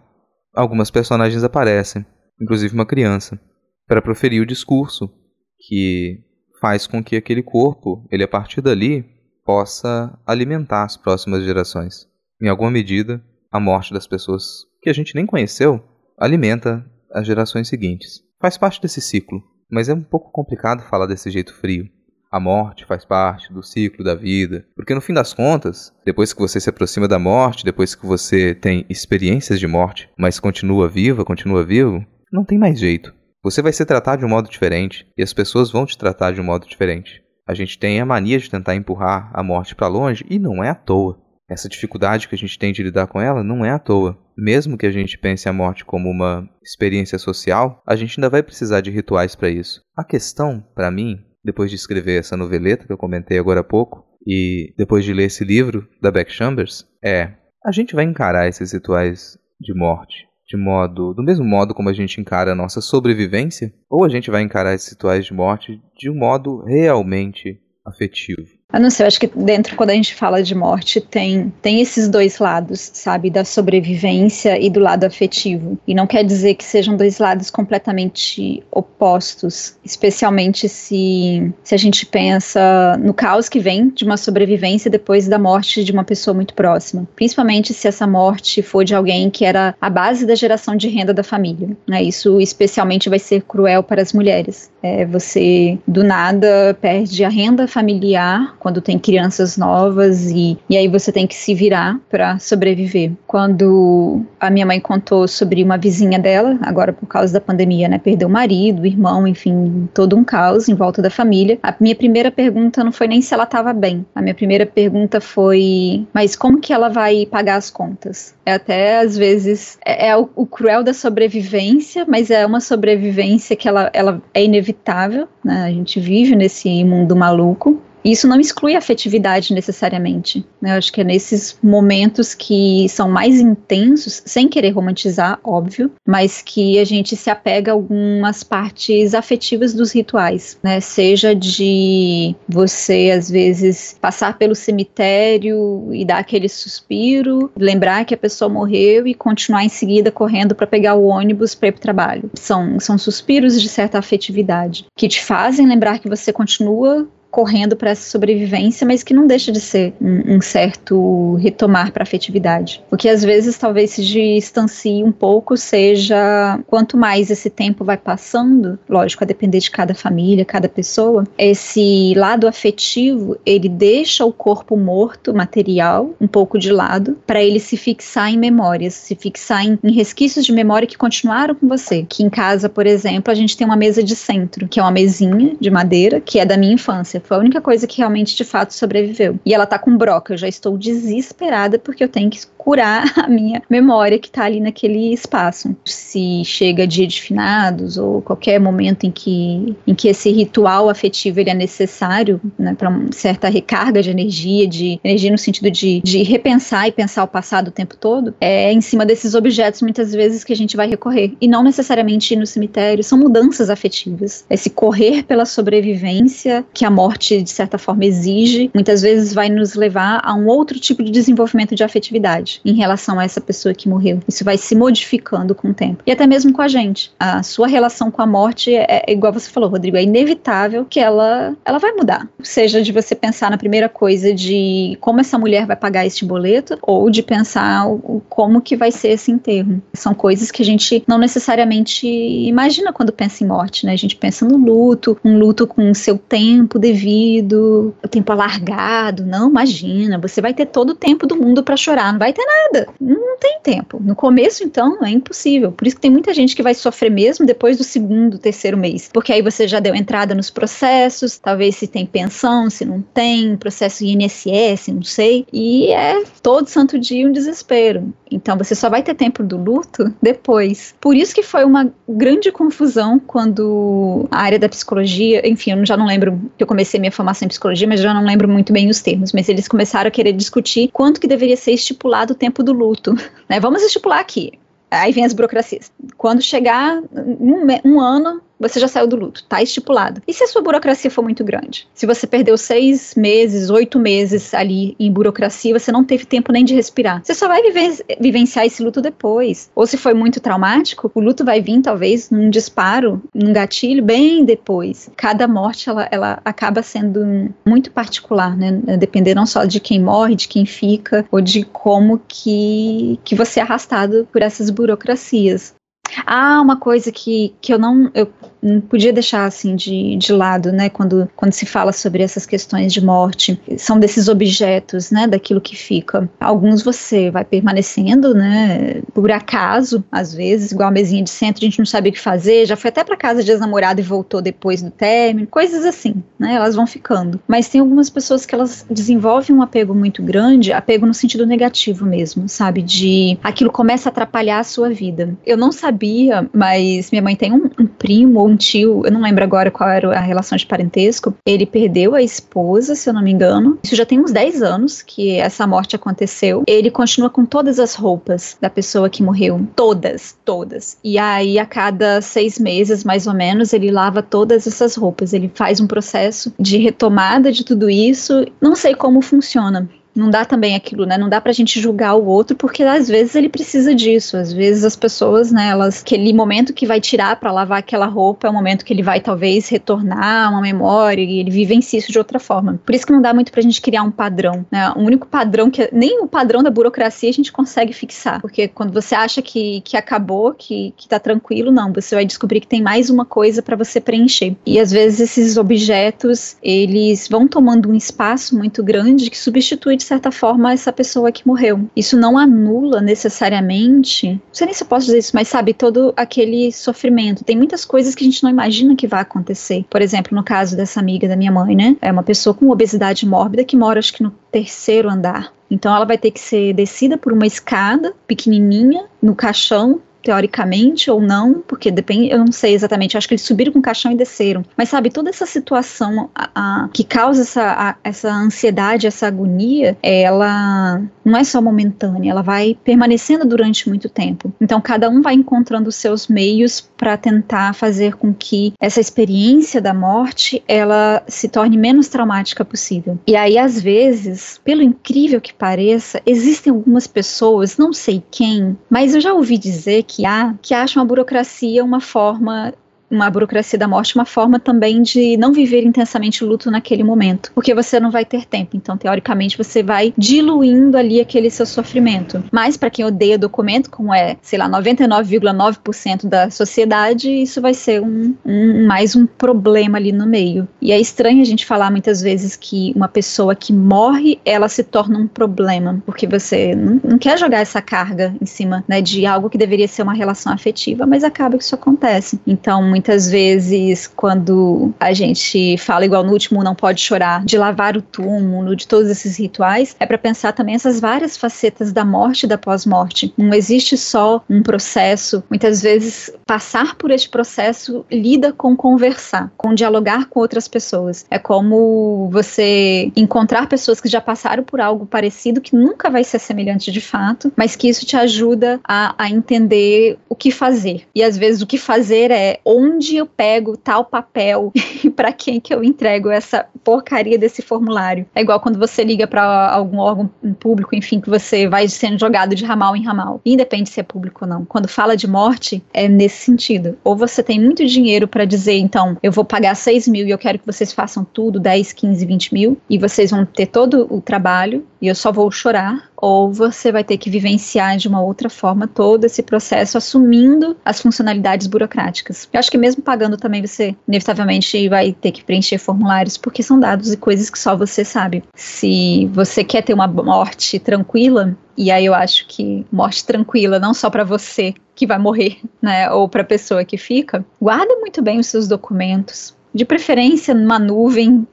Algumas 0.54 0.90
personagens 0.90 1.44
aparecem, 1.44 2.06
inclusive 2.40 2.74
uma 2.74 2.86
criança, 2.86 3.38
para 3.86 4.02
proferir 4.02 4.42
o 4.42 4.46
discurso 4.46 5.10
que 5.58 6.24
faz 6.60 6.86
com 6.86 7.02
que 7.02 7.16
aquele 7.16 7.42
corpo, 7.42 8.06
ele 8.10 8.24
a 8.24 8.28
partir 8.28 8.60
dali, 8.60 9.04
possa 9.44 10.18
alimentar 10.26 10.84
as 10.84 10.96
próximas 10.96 11.44
gerações. 11.44 12.06
Em 12.40 12.48
alguma 12.48 12.70
medida, 12.70 13.22
a 13.50 13.58
morte 13.58 13.92
das 13.92 14.06
pessoas 14.06 14.66
que 14.82 14.90
a 14.90 14.92
gente 14.92 15.14
nem 15.14 15.26
conheceu 15.26 15.82
alimenta 16.18 16.84
as 17.12 17.26
gerações 17.26 17.68
seguintes. 17.68 18.22
Faz 18.40 18.56
parte 18.56 18.80
desse 18.80 19.00
ciclo, 19.00 19.42
mas 19.70 19.88
é 19.88 19.94
um 19.94 20.02
pouco 20.02 20.30
complicado 20.30 20.82
falar 20.82 21.06
desse 21.06 21.30
jeito 21.30 21.54
frio. 21.54 21.88
A 22.30 22.38
morte 22.38 22.84
faz 22.84 23.06
parte 23.06 23.52
do 23.52 23.62
ciclo 23.62 24.04
da 24.04 24.14
vida, 24.14 24.66
porque 24.76 24.94
no 24.94 25.00
fim 25.00 25.14
das 25.14 25.32
contas, 25.32 25.94
depois 26.04 26.32
que 26.34 26.40
você 26.40 26.60
se 26.60 26.68
aproxima 26.68 27.08
da 27.08 27.18
morte, 27.18 27.64
depois 27.64 27.94
que 27.94 28.04
você 28.04 28.54
tem 28.54 28.84
experiências 28.88 29.58
de 29.58 29.66
morte, 29.66 30.10
mas 30.18 30.38
continua 30.38 30.88
viva, 30.88 31.24
continua 31.24 31.64
vivo, 31.64 32.04
não 32.30 32.44
tem 32.44 32.58
mais 32.58 32.78
jeito. 32.78 33.14
Você 33.42 33.62
vai 33.62 33.72
ser 33.72 33.86
tratado 33.86 34.20
de 34.20 34.26
um 34.26 34.28
modo 34.28 34.50
diferente 34.50 35.06
e 35.16 35.22
as 35.22 35.32
pessoas 35.32 35.70
vão 35.70 35.86
te 35.86 35.96
tratar 35.96 36.32
de 36.32 36.40
um 36.40 36.44
modo 36.44 36.66
diferente. 36.66 37.22
A 37.46 37.54
gente 37.54 37.78
tem 37.78 38.00
a 38.00 38.04
mania 38.04 38.38
de 38.38 38.50
tentar 38.50 38.74
empurrar 38.74 39.30
a 39.32 39.42
morte 39.44 39.76
para 39.76 39.86
longe 39.86 40.24
e 40.28 40.38
não 40.38 40.62
é 40.62 40.70
à 40.70 40.74
toa. 40.74 41.18
Essa 41.48 41.68
dificuldade 41.68 42.28
que 42.28 42.34
a 42.34 42.38
gente 42.38 42.58
tem 42.58 42.72
de 42.72 42.82
lidar 42.82 43.06
com 43.06 43.20
ela 43.20 43.44
não 43.44 43.64
é 43.64 43.70
à 43.70 43.78
toa. 43.78 44.18
Mesmo 44.36 44.76
que 44.76 44.86
a 44.86 44.90
gente 44.90 45.16
pense 45.16 45.48
a 45.48 45.52
morte 45.52 45.84
como 45.84 46.10
uma 46.10 46.48
experiência 46.62 47.18
social, 47.18 47.80
a 47.86 47.94
gente 47.94 48.18
ainda 48.18 48.28
vai 48.28 48.42
precisar 48.42 48.80
de 48.80 48.90
rituais 48.90 49.34
para 49.34 49.48
isso. 49.48 49.80
A 49.96 50.04
questão, 50.04 50.62
para 50.74 50.90
mim, 50.90 51.16
depois 51.42 51.70
de 51.70 51.76
escrever 51.76 52.18
essa 52.18 52.36
noveleta 52.36 52.86
que 52.86 52.92
eu 52.92 52.98
comentei 52.98 53.38
agora 53.38 53.60
há 53.60 53.64
pouco, 53.64 54.04
e 54.26 54.74
depois 54.76 55.04
de 55.04 55.14
ler 55.14 55.26
esse 55.26 55.44
livro 55.44 55.88
da 56.02 56.10
Beck 56.10 56.30
Chambers, 56.30 56.84
é: 57.02 57.32
a 57.64 57.72
gente 57.72 57.94
vai 57.94 58.04
encarar 58.04 58.46
esses 58.48 58.72
rituais 58.72 59.38
de 59.58 59.74
morte 59.74 60.27
de 60.48 60.56
modo, 60.56 61.12
do 61.12 61.22
mesmo 61.22 61.44
modo 61.44 61.74
como 61.74 61.90
a 61.90 61.92
gente 61.92 62.20
encara 62.20 62.52
a 62.52 62.54
nossa 62.54 62.80
sobrevivência, 62.80 63.72
ou 63.88 64.02
a 64.02 64.08
gente 64.08 64.30
vai 64.30 64.42
encarar 64.42 64.74
esses 64.74 64.90
rituais 64.90 65.26
de 65.26 65.34
morte 65.34 65.80
de 65.94 66.10
um 66.10 66.14
modo 66.14 66.64
realmente 66.64 67.60
afetivo. 67.84 68.57
Eu 68.70 68.80
não 68.80 68.90
sei, 68.90 69.04
eu 69.04 69.06
acho 69.06 69.18
que 69.18 69.26
dentro, 69.34 69.74
quando 69.76 69.90
a 69.90 69.94
gente 69.94 70.14
fala 70.14 70.42
de 70.42 70.54
morte, 70.54 71.00
tem, 71.00 71.50
tem 71.62 71.80
esses 71.80 72.06
dois 72.06 72.38
lados, 72.38 72.90
sabe? 72.92 73.30
Da 73.30 73.42
sobrevivência 73.42 74.62
e 74.62 74.68
do 74.68 74.78
lado 74.78 75.04
afetivo. 75.04 75.78
E 75.86 75.94
não 75.94 76.06
quer 76.06 76.22
dizer 76.22 76.54
que 76.54 76.62
sejam 76.62 76.94
dois 76.94 77.18
lados 77.18 77.50
completamente 77.50 78.62
opostos, 78.70 79.74
especialmente 79.82 80.68
se, 80.68 81.50
se 81.64 81.74
a 81.74 81.78
gente 81.78 82.04
pensa 82.04 82.98
no 82.98 83.14
caos 83.14 83.48
que 83.48 83.58
vem 83.58 83.88
de 83.88 84.04
uma 84.04 84.18
sobrevivência 84.18 84.90
depois 84.90 85.26
da 85.26 85.38
morte 85.38 85.82
de 85.82 85.90
uma 85.90 86.04
pessoa 86.04 86.34
muito 86.34 86.52
próxima. 86.52 87.08
Principalmente 87.16 87.72
se 87.72 87.88
essa 87.88 88.06
morte 88.06 88.60
for 88.60 88.84
de 88.84 88.94
alguém 88.94 89.30
que 89.30 89.46
era 89.46 89.74
a 89.80 89.88
base 89.88 90.26
da 90.26 90.34
geração 90.34 90.76
de 90.76 90.88
renda 90.88 91.14
da 91.14 91.22
família. 91.22 91.74
Né? 91.86 92.02
Isso 92.02 92.38
especialmente 92.38 93.08
vai 93.08 93.18
ser 93.18 93.40
cruel 93.44 93.82
para 93.82 94.02
as 94.02 94.12
mulheres. 94.12 94.70
É, 94.82 95.06
você 95.06 95.78
do 95.86 96.04
nada 96.04 96.76
perde 96.82 97.24
a 97.24 97.30
renda 97.30 97.66
familiar 97.66 98.57
quando 98.58 98.80
tem 98.80 98.98
crianças 98.98 99.56
novas 99.56 100.30
e, 100.30 100.58
e 100.68 100.76
aí 100.76 100.88
você 100.88 101.12
tem 101.12 101.26
que 101.26 101.34
se 101.34 101.54
virar 101.54 101.98
para 102.10 102.38
sobreviver. 102.38 103.12
Quando 103.26 104.22
a 104.40 104.50
minha 104.50 104.66
mãe 104.66 104.80
contou 104.80 105.26
sobre 105.28 105.62
uma 105.62 105.76
vizinha 105.76 106.18
dela, 106.18 106.58
agora 106.62 106.92
por 106.92 107.06
causa 107.06 107.32
da 107.32 107.40
pandemia, 107.40 107.88
né, 107.88 107.98
perdeu 107.98 108.28
o 108.28 108.30
marido, 108.30 108.82
o 108.82 108.86
irmão, 108.86 109.26
enfim, 109.26 109.88
todo 109.94 110.16
um 110.16 110.24
caos 110.24 110.68
em 110.68 110.74
volta 110.74 111.00
da 111.00 111.10
família. 111.10 111.58
A 111.62 111.74
minha 111.80 111.94
primeira 111.94 112.30
pergunta 112.30 112.84
não 112.84 112.92
foi 112.92 113.08
nem 113.08 113.22
se 113.22 113.34
ela 113.34 113.44
estava 113.44 113.72
bem. 113.72 114.04
A 114.14 114.22
minha 114.22 114.34
primeira 114.34 114.66
pergunta 114.66 115.20
foi: 115.20 116.06
mas 116.12 116.36
como 116.36 116.60
que 116.60 116.72
ela 116.72 116.88
vai 116.88 117.26
pagar 117.26 117.56
as 117.56 117.70
contas? 117.70 118.34
É 118.44 118.52
até 118.52 119.00
às 119.00 119.16
vezes 119.16 119.78
é, 119.84 120.08
é 120.08 120.16
o, 120.16 120.28
o, 120.34 120.46
cruel 120.46 120.82
da 120.82 120.94
sobrevivência, 120.94 122.04
mas 122.08 122.30
é 122.30 122.44
uma 122.44 122.60
sobrevivência 122.60 123.56
que 123.56 123.68
ela, 123.68 123.90
ela 123.92 124.22
é 124.32 124.44
inevitável. 124.44 125.28
Né? 125.44 125.64
A 125.64 125.70
gente 125.70 126.00
vive 126.00 126.34
nesse 126.34 126.84
mundo 126.84 127.14
maluco. 127.14 127.80
Isso 128.10 128.26
não 128.26 128.40
exclui 128.40 128.74
a 128.74 128.78
afetividade 128.78 129.52
necessariamente. 129.52 130.42
Né? 130.62 130.72
Eu 130.72 130.78
acho 130.78 130.90
que 130.90 131.02
é 131.02 131.04
nesses 131.04 131.58
momentos 131.62 132.32
que 132.32 132.88
são 132.88 133.10
mais 133.10 133.38
intensos, 133.38 134.22
sem 134.24 134.48
querer 134.48 134.70
romantizar, 134.70 135.38
óbvio, 135.44 135.92
mas 136.06 136.40
que 136.40 136.78
a 136.78 136.84
gente 136.84 137.14
se 137.14 137.28
apega 137.28 137.70
a 137.70 137.74
algumas 137.74 138.42
partes 138.42 139.12
afetivas 139.12 139.74
dos 139.74 139.92
rituais, 139.92 140.58
né? 140.62 140.80
Seja 140.80 141.34
de 141.34 142.34
você, 142.48 143.12
às 143.14 143.30
vezes, 143.30 143.96
passar 144.00 144.38
pelo 144.38 144.54
cemitério 144.54 145.90
e 145.92 146.02
dar 146.02 146.18
aquele 146.18 146.48
suspiro, 146.48 147.50
lembrar 147.54 148.06
que 148.06 148.14
a 148.14 148.18
pessoa 148.18 148.48
morreu 148.48 149.06
e 149.06 149.12
continuar 149.12 149.64
em 149.64 149.68
seguida 149.68 150.10
correndo 150.10 150.54
para 150.54 150.66
pegar 150.66 150.94
o 150.94 151.04
ônibus 151.04 151.54
para 151.54 151.68
ir 151.68 151.72
para 151.72 151.78
o 151.78 151.82
trabalho. 151.82 152.30
São, 152.34 152.80
são 152.80 152.96
suspiros 152.96 153.60
de 153.60 153.68
certa 153.68 153.98
afetividade 153.98 154.86
que 154.96 155.08
te 155.08 155.22
fazem 155.22 155.66
lembrar 155.66 155.98
que 155.98 156.08
você 156.08 156.32
continua 156.32 157.06
correndo 157.30 157.76
para 157.76 157.90
essa 157.90 158.08
sobrevivência, 158.10 158.86
mas 158.86 159.02
que 159.02 159.14
não 159.14 159.26
deixa 159.26 159.52
de 159.52 159.60
ser 159.60 159.92
um, 160.00 160.36
um 160.36 160.40
certo 160.40 161.34
retomar 161.34 161.92
para 161.92 162.02
a 162.02 162.04
afetividade. 162.04 162.82
O 162.90 162.96
que 162.96 163.08
às 163.08 163.22
vezes 163.22 163.58
talvez 163.58 163.90
se 163.90 164.02
distancie 164.02 165.04
um 165.04 165.12
pouco 165.12 165.56
seja 165.56 166.58
quanto 166.66 166.96
mais 166.96 167.30
esse 167.30 167.50
tempo 167.50 167.84
vai 167.84 167.96
passando, 167.96 168.78
lógico, 168.88 169.24
a 169.24 169.26
depender 169.26 169.58
de 169.58 169.70
cada 169.70 169.94
família, 169.94 170.44
cada 170.44 170.68
pessoa, 170.68 171.26
esse 171.36 172.14
lado 172.16 172.46
afetivo, 172.46 173.36
ele 173.44 173.68
deixa 173.68 174.24
o 174.24 174.32
corpo 174.32 174.76
morto, 174.76 175.34
material, 175.34 176.14
um 176.20 176.26
pouco 176.26 176.58
de 176.58 176.72
lado, 176.72 177.18
para 177.26 177.42
ele 177.42 177.60
se 177.60 177.76
fixar 177.76 178.32
em 178.32 178.38
memórias, 178.38 178.94
se 178.94 179.14
fixar 179.14 179.66
em, 179.66 179.78
em 179.82 179.92
resquícios 179.92 180.44
de 180.46 180.52
memória 180.52 180.88
que 180.88 180.96
continuaram 180.96 181.54
com 181.54 181.68
você. 181.68 182.06
Que 182.08 182.22
em 182.22 182.30
casa, 182.30 182.68
por 182.68 182.86
exemplo, 182.86 183.30
a 183.30 183.34
gente 183.34 183.56
tem 183.56 183.66
uma 183.66 183.76
mesa 183.76 184.02
de 184.02 184.16
centro, 184.16 184.66
que 184.66 184.80
é 184.80 184.82
uma 184.82 184.90
mesinha 184.90 185.56
de 185.60 185.70
madeira, 185.70 186.20
que 186.20 186.38
é 186.38 186.46
da 186.46 186.56
minha 186.56 186.74
infância 186.74 187.17
foi 187.24 187.36
a 187.36 187.40
única 187.40 187.60
coisa 187.60 187.86
que 187.86 187.98
realmente 187.98 188.36
de 188.36 188.44
fato 188.44 188.72
sobreviveu. 188.72 189.38
E 189.44 189.54
ela 189.54 189.66
tá 189.66 189.78
com 189.78 189.96
broca. 189.96 190.34
Eu 190.34 190.38
já 190.38 190.48
estou 190.48 190.76
desesperada 190.76 191.78
porque 191.78 192.02
eu 192.02 192.08
tenho 192.08 192.30
que 192.30 192.38
curar 192.56 193.12
a 193.16 193.28
minha 193.28 193.62
memória 193.68 194.18
que 194.18 194.30
tá 194.30 194.44
ali 194.44 194.60
naquele 194.60 195.12
espaço. 195.12 195.74
Se 195.84 196.44
chega 196.44 196.86
dia 196.86 197.06
de 197.06 197.20
finados 197.20 197.96
ou 197.96 198.20
qualquer 198.20 198.60
momento 198.60 199.04
em 199.04 199.10
que, 199.10 199.76
em 199.86 199.94
que 199.94 200.08
esse 200.08 200.30
ritual 200.30 200.88
afetivo 200.88 201.40
ele 201.40 201.50
é 201.50 201.54
necessário 201.54 202.40
né, 202.58 202.74
para 202.74 202.88
uma 202.88 203.12
certa 203.12 203.48
recarga 203.48 204.02
de 204.02 204.10
energia, 204.10 204.66
de 204.66 205.00
energia 205.02 205.30
no 205.30 205.38
sentido 205.38 205.70
de, 205.70 206.00
de 206.02 206.22
repensar 206.22 206.88
e 206.88 206.92
pensar 206.92 207.24
o 207.24 207.28
passado 207.28 207.68
o 207.68 207.72
tempo 207.72 207.96
todo, 207.96 208.34
é 208.40 208.72
em 208.72 208.80
cima 208.80 209.06
desses 209.06 209.34
objetos 209.34 209.82
muitas 209.82 210.12
vezes 210.12 210.44
que 210.44 210.52
a 210.52 210.56
gente 210.56 210.76
vai 210.76 210.88
recorrer. 210.88 211.32
E 211.40 211.48
não 211.48 211.62
necessariamente 211.62 212.34
ir 212.34 212.36
no 212.36 212.46
cemitério, 212.46 213.02
são 213.02 213.18
mudanças 213.18 213.70
afetivas. 213.70 214.44
Esse 214.50 214.70
correr 214.70 215.22
pela 215.22 215.44
sobrevivência 215.44 216.64
que 216.72 216.84
a 216.84 216.90
morte 216.90 217.07
morte, 217.08 217.42
de 217.42 217.50
certa 217.50 217.78
forma, 217.78 218.04
exige, 218.04 218.70
muitas 218.74 219.00
vezes 219.00 219.32
vai 219.32 219.48
nos 219.48 219.74
levar 219.74 220.20
a 220.22 220.34
um 220.34 220.46
outro 220.46 220.78
tipo 220.78 221.02
de 221.02 221.10
desenvolvimento 221.10 221.74
de 221.74 221.82
afetividade 221.82 222.60
em 222.64 222.74
relação 222.74 223.18
a 223.18 223.24
essa 223.24 223.40
pessoa 223.40 223.74
que 223.74 223.88
morreu. 223.88 224.20
Isso 224.28 224.44
vai 224.44 224.58
se 224.58 224.74
modificando 224.74 225.54
com 225.54 225.70
o 225.70 225.74
tempo. 225.74 226.02
E 226.06 226.12
até 226.12 226.26
mesmo 226.26 226.52
com 226.52 226.60
a 226.60 226.68
gente. 226.68 227.10
A 227.18 227.42
sua 227.42 227.66
relação 227.66 228.10
com 228.10 228.20
a 228.20 228.26
morte 228.26 228.74
é, 228.74 229.04
é 229.06 229.12
igual 229.12 229.32
você 229.32 229.48
falou, 229.50 229.70
Rodrigo, 229.70 229.96
é 229.96 230.02
inevitável 230.02 230.84
que 230.84 231.00
ela, 231.00 231.56
ela 231.64 231.78
vai 231.78 231.92
mudar. 231.92 232.28
Seja 232.42 232.82
de 232.82 232.92
você 232.92 233.14
pensar 233.14 233.50
na 233.50 233.56
primeira 233.56 233.88
coisa 233.88 234.34
de 234.34 234.98
como 235.00 235.20
essa 235.20 235.38
mulher 235.38 235.66
vai 235.66 235.76
pagar 235.76 236.06
este 236.06 236.26
boleto, 236.26 236.78
ou 236.82 237.08
de 237.08 237.22
pensar 237.22 237.88
o, 237.88 238.22
como 238.28 238.60
que 238.60 238.76
vai 238.76 238.92
ser 238.92 239.08
esse 239.08 239.30
enterro. 239.30 239.80
São 239.94 240.12
coisas 240.12 240.50
que 240.50 240.62
a 240.62 240.64
gente 240.64 241.02
não 241.06 241.16
necessariamente 241.16 242.06
imagina 242.06 242.92
quando 242.92 243.12
pensa 243.12 243.42
em 243.42 243.46
morte, 243.46 243.86
né? 243.86 243.92
A 243.92 243.96
gente 243.96 244.16
pensa 244.16 244.44
no 244.44 244.58
luto, 244.58 245.16
um 245.24 245.38
luto 245.38 245.66
com 245.66 245.94
seu 245.94 246.18
tempo 246.18 246.78
devido 246.78 246.97
devido, 246.98 247.94
o 248.02 248.08
tempo 248.08 248.32
alargado. 248.32 249.24
Não, 249.24 249.48
imagina, 249.48 250.18
você 250.18 250.40
vai 250.40 250.52
ter 250.52 250.66
todo 250.66 250.90
o 250.90 250.94
tempo 250.94 251.26
do 251.26 251.36
mundo 251.36 251.62
para 251.62 251.76
chorar, 251.76 252.12
não 252.12 252.18
vai 252.18 252.32
ter 252.32 252.44
nada. 252.44 252.88
Não 253.00 253.38
tem 253.38 253.60
tempo. 253.62 254.00
No 254.02 254.16
começo, 254.16 254.64
então, 254.64 255.04
é 255.04 255.10
impossível. 255.10 255.70
Por 255.70 255.86
isso 255.86 255.96
que 255.96 256.02
tem 256.02 256.10
muita 256.10 256.34
gente 256.34 256.56
que 256.56 256.62
vai 256.62 256.74
sofrer 256.74 257.10
mesmo 257.10 257.46
depois 257.46 257.78
do 257.78 257.84
segundo, 257.84 258.38
terceiro 258.38 258.76
mês. 258.76 259.08
Porque 259.12 259.32
aí 259.32 259.42
você 259.42 259.68
já 259.68 259.78
deu 259.78 259.94
entrada 259.94 260.34
nos 260.34 260.50
processos, 260.50 261.38
talvez 261.38 261.76
se 261.76 261.86
tem 261.86 262.04
pensão, 262.04 262.68
se 262.68 262.84
não 262.84 263.00
tem, 263.00 263.56
processo 263.56 264.04
INSS, 264.04 264.88
não 264.88 265.02
sei. 265.02 265.46
E 265.52 265.92
é 265.92 266.24
todo 266.42 266.66
santo 266.68 266.98
dia 266.98 267.26
um 267.26 267.32
desespero. 267.32 268.12
Então 268.30 268.56
você 268.56 268.74
só 268.74 268.90
vai 268.90 269.02
ter 269.02 269.14
tempo 269.14 269.42
do 269.42 269.56
luto 269.56 270.12
depois. 270.20 270.94
Por 271.00 271.14
isso 271.14 271.34
que 271.34 271.42
foi 271.42 271.64
uma 271.64 271.92
grande 272.08 272.50
confusão 272.50 273.18
quando 273.18 274.26
a 274.30 274.42
área 274.42 274.58
da 274.58 274.68
psicologia, 274.68 275.46
enfim, 275.48 275.72
eu 275.72 275.86
já 275.86 275.96
não 275.96 276.06
lembro 276.06 276.40
que 276.56 276.62
eu 276.62 276.66
comecei 276.66 276.87
comecei 276.88 276.98
minha 276.98 277.12
formação 277.12 277.46
em 277.46 277.48
psicologia, 277.48 277.86
mas 277.86 278.00
já 278.00 278.14
não 278.14 278.24
lembro 278.24 278.48
muito 278.48 278.72
bem 278.72 278.88
os 278.88 279.00
termos, 279.00 279.32
mas 279.32 279.48
eles 279.48 279.68
começaram 279.68 280.08
a 280.08 280.10
querer 280.10 280.32
discutir 280.32 280.88
quanto 280.92 281.20
que 281.20 281.28
deveria 281.28 281.56
ser 281.56 281.72
estipulado 281.72 282.32
o 282.32 282.36
tempo 282.36 282.62
do 282.62 282.72
luto. 282.72 283.14
Né? 283.48 283.58
Vamos 283.58 283.82
estipular 283.82 284.18
aqui. 284.18 284.52
Aí 284.90 285.10
vem 285.10 285.24
as 285.24 285.32
burocracias. 285.32 285.90
Quando 286.18 286.42
chegar 286.42 287.00
um, 287.10 287.66
um 287.82 287.98
ano, 287.98 288.42
você 288.58 288.80
já 288.80 288.88
saiu 288.88 289.06
do 289.06 289.16
luto, 289.16 289.44
tá 289.44 289.62
estipulado. 289.62 290.22
E 290.26 290.32
se 290.32 290.44
a 290.44 290.46
sua 290.46 290.62
burocracia 290.62 291.10
for 291.10 291.22
muito 291.22 291.44
grande? 291.44 291.86
Se 291.94 292.06
você 292.06 292.26
perdeu 292.26 292.56
seis 292.56 293.14
meses, 293.14 293.70
oito 293.70 293.98
meses 293.98 294.52
ali 294.54 294.96
em 294.98 295.10
burocracia, 295.10 295.78
você 295.78 295.92
não 295.92 296.04
teve 296.04 296.24
tempo 296.24 296.52
nem 296.52 296.64
de 296.64 296.74
respirar. 296.74 297.22
Você 297.24 297.34
só 297.34 297.48
vai 297.48 297.62
viver, 297.62 298.04
vivenciar 298.20 298.66
esse 298.66 298.82
luto 298.82 299.00
depois. 299.00 299.70
Ou 299.74 299.86
se 299.86 299.96
foi 299.96 300.14
muito 300.14 300.40
traumático, 300.40 301.10
o 301.14 301.20
luto 301.20 301.44
vai 301.44 301.60
vir 301.60 301.80
talvez 301.80 302.30
num 302.30 302.50
disparo, 302.50 303.22
num 303.34 303.52
gatilho, 303.52 304.02
bem 304.02 304.44
depois. 304.44 305.10
Cada 305.16 305.46
morte, 305.46 305.88
ela, 305.88 306.08
ela 306.10 306.40
acaba 306.44 306.82
sendo 306.82 307.54
muito 307.66 307.90
particular, 307.90 308.56
né? 308.56 308.72
Depender 308.98 309.34
não 309.34 309.46
só 309.46 309.64
de 309.64 309.80
quem 309.80 310.00
morre, 310.00 310.34
de 310.34 310.48
quem 310.48 310.66
fica, 310.66 311.24
ou 311.30 311.40
de 311.40 311.64
como 311.64 312.20
que, 312.26 313.18
que 313.24 313.34
você 313.34 313.60
é 313.60 313.62
arrastado 313.62 314.26
por 314.32 314.42
essas 314.42 314.70
burocracias. 314.70 315.77
Ah, 316.26 316.60
uma 316.60 316.76
coisa 316.76 317.10
que, 317.12 317.54
que 317.60 317.72
eu 317.72 317.78
não 317.78 318.10
eu 318.14 318.28
não 318.62 318.80
podia 318.80 319.12
deixar 319.12 319.44
assim 319.44 319.76
de, 319.76 320.16
de 320.16 320.32
lado, 320.32 320.72
né, 320.72 320.88
quando, 320.88 321.28
quando 321.36 321.52
se 321.52 321.64
fala 321.64 321.92
sobre 321.92 322.22
essas 322.22 322.44
questões 322.44 322.92
de 322.92 323.04
morte, 323.04 323.60
são 323.76 323.98
desses 323.98 324.28
objetos, 324.28 325.10
né, 325.10 325.26
daquilo 325.26 325.60
que 325.60 325.76
fica. 325.76 326.28
Alguns 326.40 326.82
você 326.82 327.30
vai 327.30 327.44
permanecendo, 327.44 328.34
né, 328.34 329.00
por 329.14 329.30
acaso, 329.30 330.04
às 330.10 330.34
vezes, 330.34 330.72
igual 330.72 330.88
a 330.88 330.92
mesinha 330.92 331.22
de 331.22 331.30
centro, 331.30 331.64
a 331.64 331.68
gente 331.68 331.78
não 331.78 331.86
sabe 331.86 332.10
o 332.10 332.12
que 332.12 332.20
fazer, 332.20 332.66
já 332.66 332.76
foi 332.76 332.88
até 332.88 333.04
para 333.04 333.16
casa 333.16 333.42
de 333.42 333.50
ex-namorado 333.50 334.00
e 334.00 334.04
voltou 334.04 334.42
depois 334.42 334.82
do 334.82 334.90
término, 334.90 335.46
coisas 335.46 335.84
assim, 335.84 336.22
né, 336.38 336.54
elas 336.54 336.74
vão 336.74 336.86
ficando. 336.86 337.40
Mas 337.46 337.68
tem 337.68 337.80
algumas 337.80 338.10
pessoas 338.10 338.44
que 338.44 338.54
elas 338.54 338.84
desenvolvem 338.90 339.54
um 339.54 339.62
apego 339.62 339.94
muito 339.94 340.22
grande, 340.22 340.72
apego 340.72 341.06
no 341.06 341.14
sentido 341.14 341.46
negativo 341.46 342.04
mesmo, 342.04 342.48
sabe, 342.48 342.82
de 342.82 343.38
aquilo 343.42 343.70
começa 343.70 344.08
a 344.08 344.10
atrapalhar 344.10 344.58
a 344.58 344.64
sua 344.64 344.90
vida. 344.90 345.36
Eu 345.46 345.56
não 345.56 345.70
sabia 345.70 345.97
sabia, 345.98 346.48
mas 346.54 347.10
minha 347.10 347.22
mãe 347.22 347.34
tem 347.34 347.52
um, 347.52 347.68
um 347.78 347.86
primo 347.86 348.38
ou 348.38 348.48
um 348.48 348.56
tio, 348.56 349.02
eu 349.04 349.10
não 349.10 349.20
lembro 349.20 349.42
agora 349.42 349.70
qual 349.70 349.90
era 349.90 350.16
a 350.16 350.20
relação 350.20 350.56
de 350.56 350.64
parentesco. 350.64 351.34
Ele 351.44 351.66
perdeu 351.66 352.14
a 352.14 352.22
esposa, 352.22 352.94
se 352.94 353.10
eu 353.10 353.14
não 353.14 353.22
me 353.22 353.32
engano. 353.32 353.78
Isso 353.82 353.96
já 353.96 354.06
tem 354.06 354.20
uns 354.20 354.30
10 354.30 354.62
anos 354.62 355.02
que 355.02 355.36
essa 355.38 355.66
morte 355.66 355.96
aconteceu. 355.96 356.62
Ele 356.66 356.90
continua 356.90 357.28
com 357.28 357.44
todas 357.44 357.80
as 357.80 357.94
roupas 357.94 358.56
da 358.60 358.70
pessoa 358.70 359.10
que 359.10 359.22
morreu. 359.22 359.66
Todas, 359.74 360.36
todas. 360.44 360.96
E 361.02 361.18
aí, 361.18 361.58
a 361.58 361.66
cada 361.66 362.20
seis 362.20 362.58
meses, 362.58 363.02
mais 363.02 363.26
ou 363.26 363.34
menos, 363.34 363.72
ele 363.72 363.90
lava 363.90 364.22
todas 364.22 364.66
essas 364.66 364.94
roupas. 364.94 365.32
Ele 365.32 365.50
faz 365.52 365.80
um 365.80 365.86
processo 365.86 366.52
de 366.58 366.78
retomada 366.78 367.50
de 367.50 367.64
tudo 367.64 367.90
isso. 367.90 368.46
Não 368.60 368.76
sei 368.76 368.94
como 368.94 369.20
funciona 369.20 369.88
não 370.18 370.30
dá 370.30 370.44
também 370.44 370.74
aquilo, 370.74 371.06
né? 371.06 371.16
Não 371.16 371.28
dá 371.28 371.40
pra 371.40 371.52
gente 371.52 371.80
julgar 371.80 372.14
o 372.14 372.26
outro, 372.26 372.56
porque 372.56 372.82
às 372.82 373.08
vezes 373.08 373.34
ele 373.34 373.48
precisa 373.48 373.94
disso. 373.94 374.36
Às 374.36 374.52
vezes 374.52 374.84
as 374.84 374.96
pessoas, 374.96 375.52
né, 375.52 375.68
elas, 375.68 376.02
aquele 376.02 376.32
momento 376.32 376.72
que 376.72 376.86
vai 376.86 377.00
tirar 377.00 377.36
para 377.36 377.52
lavar 377.52 377.78
aquela 377.78 378.06
roupa 378.06 378.46
é 378.46 378.50
o 378.50 378.52
momento 378.52 378.84
que 378.84 378.92
ele 378.92 379.02
vai 379.02 379.20
talvez 379.20 379.68
retornar 379.68 380.50
uma 380.50 380.60
memória 380.60 381.22
e 381.22 381.38
ele 381.38 381.50
vivencia 381.50 381.98
isso 381.98 382.10
de 382.10 382.18
outra 382.18 382.38
forma. 382.38 382.80
Por 382.84 382.94
isso 382.94 383.06
que 383.06 383.12
não 383.12 383.22
dá 383.22 383.32
muito 383.32 383.52
pra 383.52 383.62
gente 383.62 383.80
criar 383.80 384.02
um 384.02 384.10
padrão, 384.10 384.66
né? 384.70 384.90
O 384.96 385.00
único 385.00 385.26
padrão 385.26 385.70
que 385.70 385.88
nem 385.92 386.20
o 386.22 386.26
padrão 386.26 386.62
da 386.62 386.70
burocracia 386.70 387.30
a 387.30 387.32
gente 387.32 387.52
consegue 387.52 387.92
fixar, 387.92 388.40
porque 388.40 388.68
quando 388.68 388.92
você 388.92 389.14
acha 389.14 389.40
que, 389.40 389.80
que 389.82 389.96
acabou, 389.96 390.52
que, 390.52 390.92
que 390.96 391.08
tá 391.08 391.18
tranquilo, 391.18 391.70
não, 391.70 391.92
você 391.92 392.14
vai 392.14 392.24
descobrir 392.24 392.60
que 392.60 392.66
tem 392.66 392.82
mais 392.82 393.08
uma 393.08 393.24
coisa 393.24 393.62
para 393.62 393.76
você 393.76 394.00
preencher. 394.00 394.56
E 394.66 394.80
às 394.80 394.90
vezes 394.90 395.20
esses 395.20 395.56
objetos, 395.56 396.56
eles 396.62 397.28
vão 397.28 397.46
tomando 397.46 397.88
um 397.88 397.94
espaço 397.94 398.56
muito 398.56 398.82
grande 398.82 399.30
que 399.30 399.38
substitui 399.38 399.96
de 399.96 400.07
certa 400.08 400.30
forma 400.32 400.72
essa 400.72 400.92
pessoa 400.92 401.30
que 401.30 401.46
morreu. 401.46 401.80
Isso 401.94 402.16
não 402.16 402.36
anula 402.36 403.00
necessariamente, 403.00 404.32
não 404.32 404.40
sei 404.52 404.66
nem 404.66 404.74
se 404.74 404.82
eu 404.82 404.86
posso 404.86 405.06
dizer 405.06 405.18
isso, 405.18 405.32
mas 405.34 405.48
sabe, 405.48 405.74
todo 405.74 406.12
aquele 406.16 406.72
sofrimento. 406.72 407.44
Tem 407.44 407.56
muitas 407.56 407.84
coisas 407.84 408.14
que 408.14 408.24
a 408.24 408.26
gente 408.26 408.42
não 408.42 408.50
imagina 408.50 408.96
que 408.96 409.06
vai 409.06 409.20
acontecer. 409.20 409.84
Por 409.90 410.02
exemplo, 410.02 410.34
no 410.34 410.42
caso 410.42 410.76
dessa 410.76 411.00
amiga 411.00 411.28
da 411.28 411.36
minha 411.36 411.52
mãe, 411.52 411.76
né? 411.76 411.96
É 412.00 412.10
uma 412.10 412.22
pessoa 412.22 412.54
com 412.54 412.70
obesidade 412.70 413.26
mórbida 413.26 413.64
que 413.64 413.76
mora, 413.76 413.98
acho 413.98 414.12
que 414.12 414.22
no 414.22 414.32
terceiro 414.50 415.08
andar. 415.08 415.52
Então 415.70 415.94
ela 415.94 416.04
vai 416.04 416.16
ter 416.16 416.30
que 416.30 416.40
ser 416.40 416.72
descida 416.72 417.18
por 417.18 417.32
uma 417.32 417.46
escada 417.46 418.14
pequenininha 418.26 419.04
no 419.22 419.34
caixão 419.34 420.00
teoricamente 420.28 421.10
ou 421.10 421.22
não, 421.22 421.64
porque 421.66 421.90
depende, 421.90 422.30
eu 422.30 422.36
não 422.40 422.52
sei 422.52 422.74
exatamente, 422.74 423.16
acho 423.16 423.26
que 423.26 423.32
eles 423.32 423.40
subiram 423.40 423.72
com 423.72 423.78
o 423.78 423.82
caixão 423.82 424.12
e 424.12 424.14
desceram. 424.14 424.62
Mas 424.76 424.90
sabe, 424.90 425.08
toda 425.08 425.30
essa 425.30 425.46
situação 425.46 426.28
a, 426.34 426.50
a, 426.54 426.88
que 426.92 427.02
causa 427.02 427.40
essa, 427.40 427.62
a, 427.62 427.96
essa 428.04 428.30
ansiedade, 428.30 429.06
essa 429.06 429.26
agonia, 429.26 429.96
ela 430.02 431.00
não 431.24 431.38
é 431.38 431.44
só 431.44 431.62
momentânea, 431.62 432.30
ela 432.30 432.42
vai 432.42 432.76
permanecendo 432.84 433.46
durante 433.46 433.88
muito 433.88 434.10
tempo. 434.10 434.52
Então 434.60 434.82
cada 434.82 435.08
um 435.08 435.22
vai 435.22 435.32
encontrando 435.32 435.88
os 435.88 435.96
seus 435.96 436.28
meios 436.28 436.78
para 436.98 437.16
tentar 437.16 437.72
fazer 437.74 438.16
com 438.16 438.34
que 438.34 438.74
essa 438.78 439.00
experiência 439.00 439.80
da 439.80 439.94
morte 439.94 440.62
ela 440.68 441.22
se 441.26 441.48
torne 441.48 441.78
menos 441.78 442.08
traumática 442.08 442.66
possível. 442.66 443.18
E 443.26 443.34
aí 443.34 443.56
às 443.56 443.80
vezes, 443.80 444.60
pelo 444.62 444.82
incrível 444.82 445.40
que 445.40 445.54
pareça, 445.54 446.20
existem 446.26 446.70
algumas 446.70 447.06
pessoas, 447.06 447.78
não 447.78 447.94
sei 447.94 448.22
quem, 448.30 448.76
mas 448.90 449.14
eu 449.14 449.22
já 449.22 449.32
ouvi 449.32 449.56
dizer 449.56 450.02
que 450.02 450.17
há 450.26 450.54
que 450.62 450.74
acham 450.74 451.02
a 451.02 451.06
burocracia 451.06 451.84
uma 451.84 452.00
forma 452.00 452.74
uma 453.10 453.30
burocracia 453.30 453.78
da 453.78 453.88
morte, 453.88 454.14
uma 454.14 454.24
forma 454.24 454.58
também 454.58 455.02
de 455.02 455.36
não 455.36 455.52
viver 455.52 455.84
intensamente 455.84 456.44
o 456.44 456.48
luto 456.48 456.70
naquele 456.70 457.02
momento, 457.02 457.50
porque 457.54 457.74
você 457.74 457.98
não 457.98 458.10
vai 458.10 458.24
ter 458.24 458.46
tempo. 458.46 458.76
Então, 458.76 458.96
teoricamente, 458.96 459.56
você 459.56 459.82
vai 459.82 460.12
diluindo 460.16 460.96
ali 460.96 461.20
aquele 461.20 461.50
seu 461.50 461.66
sofrimento. 461.66 462.42
Mas 462.52 462.76
para 462.76 462.90
quem 462.90 463.04
odeia 463.04 463.38
documento, 463.38 463.90
como 463.90 464.12
é, 464.12 464.36
sei 464.42 464.58
lá, 464.58 464.68
99,9% 464.68 466.26
da 466.26 466.50
sociedade, 466.50 467.30
isso 467.30 467.60
vai 467.60 467.74
ser 467.74 468.02
um, 468.02 468.34
um, 468.44 468.86
mais 468.86 469.16
um 469.16 469.26
problema 469.26 469.98
ali 469.98 470.12
no 470.12 470.26
meio. 470.26 470.68
E 470.80 470.92
é 470.92 471.00
estranho 471.00 471.40
a 471.40 471.44
gente 471.44 471.64
falar 471.64 471.90
muitas 471.90 472.20
vezes 472.20 472.56
que 472.56 472.92
uma 472.94 473.08
pessoa 473.08 473.54
que 473.54 473.72
morre, 473.72 474.38
ela 474.44 474.68
se 474.68 474.82
torna 474.82 475.18
um 475.18 475.26
problema, 475.26 476.02
porque 476.04 476.26
você 476.26 476.74
não, 476.74 477.00
não 477.02 477.18
quer 477.18 477.38
jogar 477.38 477.60
essa 477.60 477.80
carga 477.80 478.34
em 478.40 478.46
cima, 478.46 478.84
né, 478.86 479.00
de 479.00 479.24
algo 479.26 479.50
que 479.50 479.58
deveria 479.58 479.88
ser 479.88 480.02
uma 480.02 480.14
relação 480.14 480.52
afetiva, 480.52 481.06
mas 481.06 481.24
acaba 481.24 481.56
que 481.56 481.64
isso 481.64 481.74
acontece. 481.74 482.40
Então, 482.46 482.94
muitas 482.98 483.30
vezes, 483.30 484.08
quando 484.08 484.92
a 484.98 485.12
gente 485.12 485.78
fala, 485.78 486.04
igual 486.04 486.24
no 486.24 486.32
último 486.32 486.64
Não 486.64 486.74
Pode 486.74 487.00
Chorar, 487.00 487.44
de 487.44 487.56
lavar 487.56 487.96
o 487.96 488.02
túmulo, 488.02 488.74
de 488.74 488.88
todos 488.88 489.08
esses 489.08 489.38
rituais, 489.38 489.94
é 490.00 490.04
para 490.04 490.18
pensar 490.18 490.52
também 490.52 490.74
essas 490.74 490.98
várias 490.98 491.36
facetas 491.36 491.92
da 491.92 492.04
morte 492.04 492.42
e 492.42 492.48
da 492.48 492.58
pós-morte. 492.58 493.32
Não 493.38 493.54
existe 493.54 493.96
só 493.96 494.42
um 494.50 494.64
processo. 494.64 495.44
Muitas 495.48 495.80
vezes, 495.80 496.28
passar 496.44 496.96
por 496.96 497.12
este 497.12 497.28
processo 497.28 498.04
lida 498.10 498.52
com 498.52 498.76
conversar, 498.76 499.52
com 499.56 499.72
dialogar 499.72 500.26
com 500.26 500.40
outras 500.40 500.66
pessoas. 500.66 501.24
É 501.30 501.38
como 501.38 502.28
você 502.32 503.12
encontrar 503.14 503.68
pessoas 503.68 504.00
que 504.00 504.08
já 504.08 504.20
passaram 504.20 504.64
por 504.64 504.80
algo 504.80 505.06
parecido, 505.06 505.60
que 505.60 505.76
nunca 505.76 506.10
vai 506.10 506.24
ser 506.24 506.40
semelhante 506.40 506.90
de 506.90 507.00
fato, 507.00 507.52
mas 507.54 507.76
que 507.76 507.88
isso 507.88 508.04
te 508.04 508.16
ajuda 508.16 508.80
a, 508.82 509.14
a 509.16 509.30
entender 509.30 510.18
o 510.28 510.34
que 510.34 510.50
fazer. 510.50 511.04
E 511.14 511.22
às 511.22 511.38
vezes 511.38 511.62
o 511.62 511.66
que 511.66 511.78
fazer 511.78 512.32
é 512.32 512.58
onde 512.64 512.87
onde 512.88 513.16
eu 513.16 513.26
pego 513.26 513.76
tal 513.76 514.04
papel 514.04 514.72
para 515.18 515.32
quem 515.32 515.58
que 515.58 515.74
eu 515.74 515.82
entrego 515.82 516.30
essa 516.30 516.66
porcaria 516.84 517.36
desse 517.36 517.60
formulário. 517.60 518.24
É 518.36 518.40
igual 518.40 518.60
quando 518.60 518.78
você 518.78 519.02
liga 519.02 519.26
para 519.26 519.68
algum 519.68 519.98
órgão 519.98 520.30
público, 520.60 520.94
enfim, 520.94 521.20
que 521.20 521.28
você 521.28 521.68
vai 521.68 521.88
sendo 521.88 522.20
jogado 522.20 522.54
de 522.54 522.64
ramal 522.64 522.94
em 522.94 523.04
ramal. 523.04 523.40
Independe 523.44 523.90
se 523.90 523.98
é 523.98 524.04
público 524.04 524.44
ou 524.44 524.48
não. 524.48 524.64
Quando 524.64 524.86
fala 524.86 525.16
de 525.16 525.26
morte, 525.26 525.82
é 525.92 526.06
nesse 526.06 526.44
sentido. 526.44 526.96
Ou 527.02 527.16
você 527.16 527.42
tem 527.42 527.60
muito 527.60 527.84
dinheiro 527.84 528.28
para 528.28 528.44
dizer, 528.44 528.78
então, 528.78 529.16
eu 529.20 529.32
vou 529.32 529.44
pagar 529.44 529.74
6 529.74 530.06
mil 530.06 530.24
e 530.24 530.30
eu 530.30 530.38
quero 530.38 530.60
que 530.60 530.66
vocês 530.66 530.92
façam 530.92 531.24
tudo, 531.24 531.58
10, 531.58 531.92
15, 531.94 532.24
20 532.24 532.54
mil, 532.54 532.78
e 532.88 532.96
vocês 532.96 533.32
vão 533.32 533.44
ter 533.44 533.66
todo 533.66 534.06
o 534.08 534.20
trabalho, 534.20 534.86
e 535.02 535.08
eu 535.08 535.16
só 535.16 535.32
vou 535.32 535.50
chorar, 535.50 536.08
ou 536.16 536.52
você 536.52 536.90
vai 536.90 537.04
ter 537.04 537.16
que 537.18 537.30
vivenciar 537.30 537.96
de 537.96 538.08
uma 538.08 538.20
outra 538.20 538.48
forma 538.50 538.86
todo 538.86 539.24
esse 539.24 539.42
processo, 539.42 539.98
assumindo 539.98 540.76
as 540.84 541.00
funcionalidades 541.00 541.66
burocráticas. 541.66 542.48
Eu 542.52 542.58
acho 542.58 542.70
que 542.70 542.78
mesmo 542.78 543.02
pagando 543.02 543.36
também 543.36 543.64
você, 543.64 543.96
inevitavelmente, 544.06 544.88
vai 544.88 545.07
ter 545.12 545.32
que 545.32 545.44
preencher 545.44 545.78
formulários, 545.78 546.36
porque 546.36 546.62
são 546.62 546.78
dados 546.78 547.12
e 547.12 547.16
coisas 547.16 547.50
que 547.50 547.58
só 547.58 547.76
você 547.76 548.04
sabe. 548.04 548.42
Se 548.54 549.26
você 549.32 549.64
quer 549.64 549.82
ter 549.82 549.94
uma 549.94 550.06
morte 550.06 550.78
tranquila, 550.78 551.56
e 551.76 551.90
aí 551.90 552.06
eu 552.06 552.14
acho 552.14 552.46
que 552.48 552.84
morte 552.90 553.24
tranquila, 553.24 553.78
não 553.78 553.94
só 553.94 554.10
para 554.10 554.24
você 554.24 554.74
que 554.94 555.06
vai 555.06 555.18
morrer, 555.18 555.58
né, 555.80 556.10
ou 556.10 556.28
para 556.28 556.42
a 556.42 556.44
pessoa 556.44 556.84
que 556.84 556.98
fica, 556.98 557.44
guarda 557.60 557.94
muito 557.96 558.20
bem 558.20 558.40
os 558.40 558.48
seus 558.48 558.66
documentos, 558.66 559.54
de 559.74 559.84
preferência 559.84 560.54
numa 560.54 560.78
nuvem, 560.78 561.46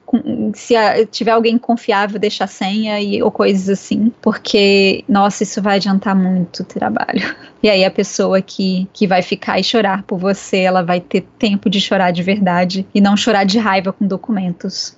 se 0.53 0.73
tiver 1.11 1.31
alguém 1.31 1.57
confiável, 1.57 2.19
deixa 2.19 2.45
a 2.45 2.47
senha 2.47 2.99
e, 2.99 3.21
ou 3.21 3.29
coisas 3.29 3.69
assim, 3.69 4.11
porque, 4.21 5.03
nossa, 5.07 5.43
isso 5.43 5.61
vai 5.61 5.75
adiantar 5.75 6.15
muito 6.15 6.61
o 6.61 6.65
trabalho. 6.65 7.35
E 7.63 7.69
aí 7.69 7.83
a 7.83 7.89
pessoa 7.89 8.43
que, 8.43 8.87
que 8.93 9.07
vai 9.07 9.23
ficar 9.23 9.59
e 9.59 9.63
chorar 9.63 10.03
por 10.03 10.19
você, 10.19 10.59
ela 10.59 10.83
vai 10.83 11.01
ter 11.01 11.21
tempo 11.39 11.67
de 11.67 11.81
chorar 11.81 12.11
de 12.11 12.21
verdade 12.21 12.85
e 12.93 13.01
não 13.01 13.17
chorar 13.17 13.43
de 13.43 13.57
raiva 13.57 13.91
com 13.91 14.05
documentos. 14.05 14.95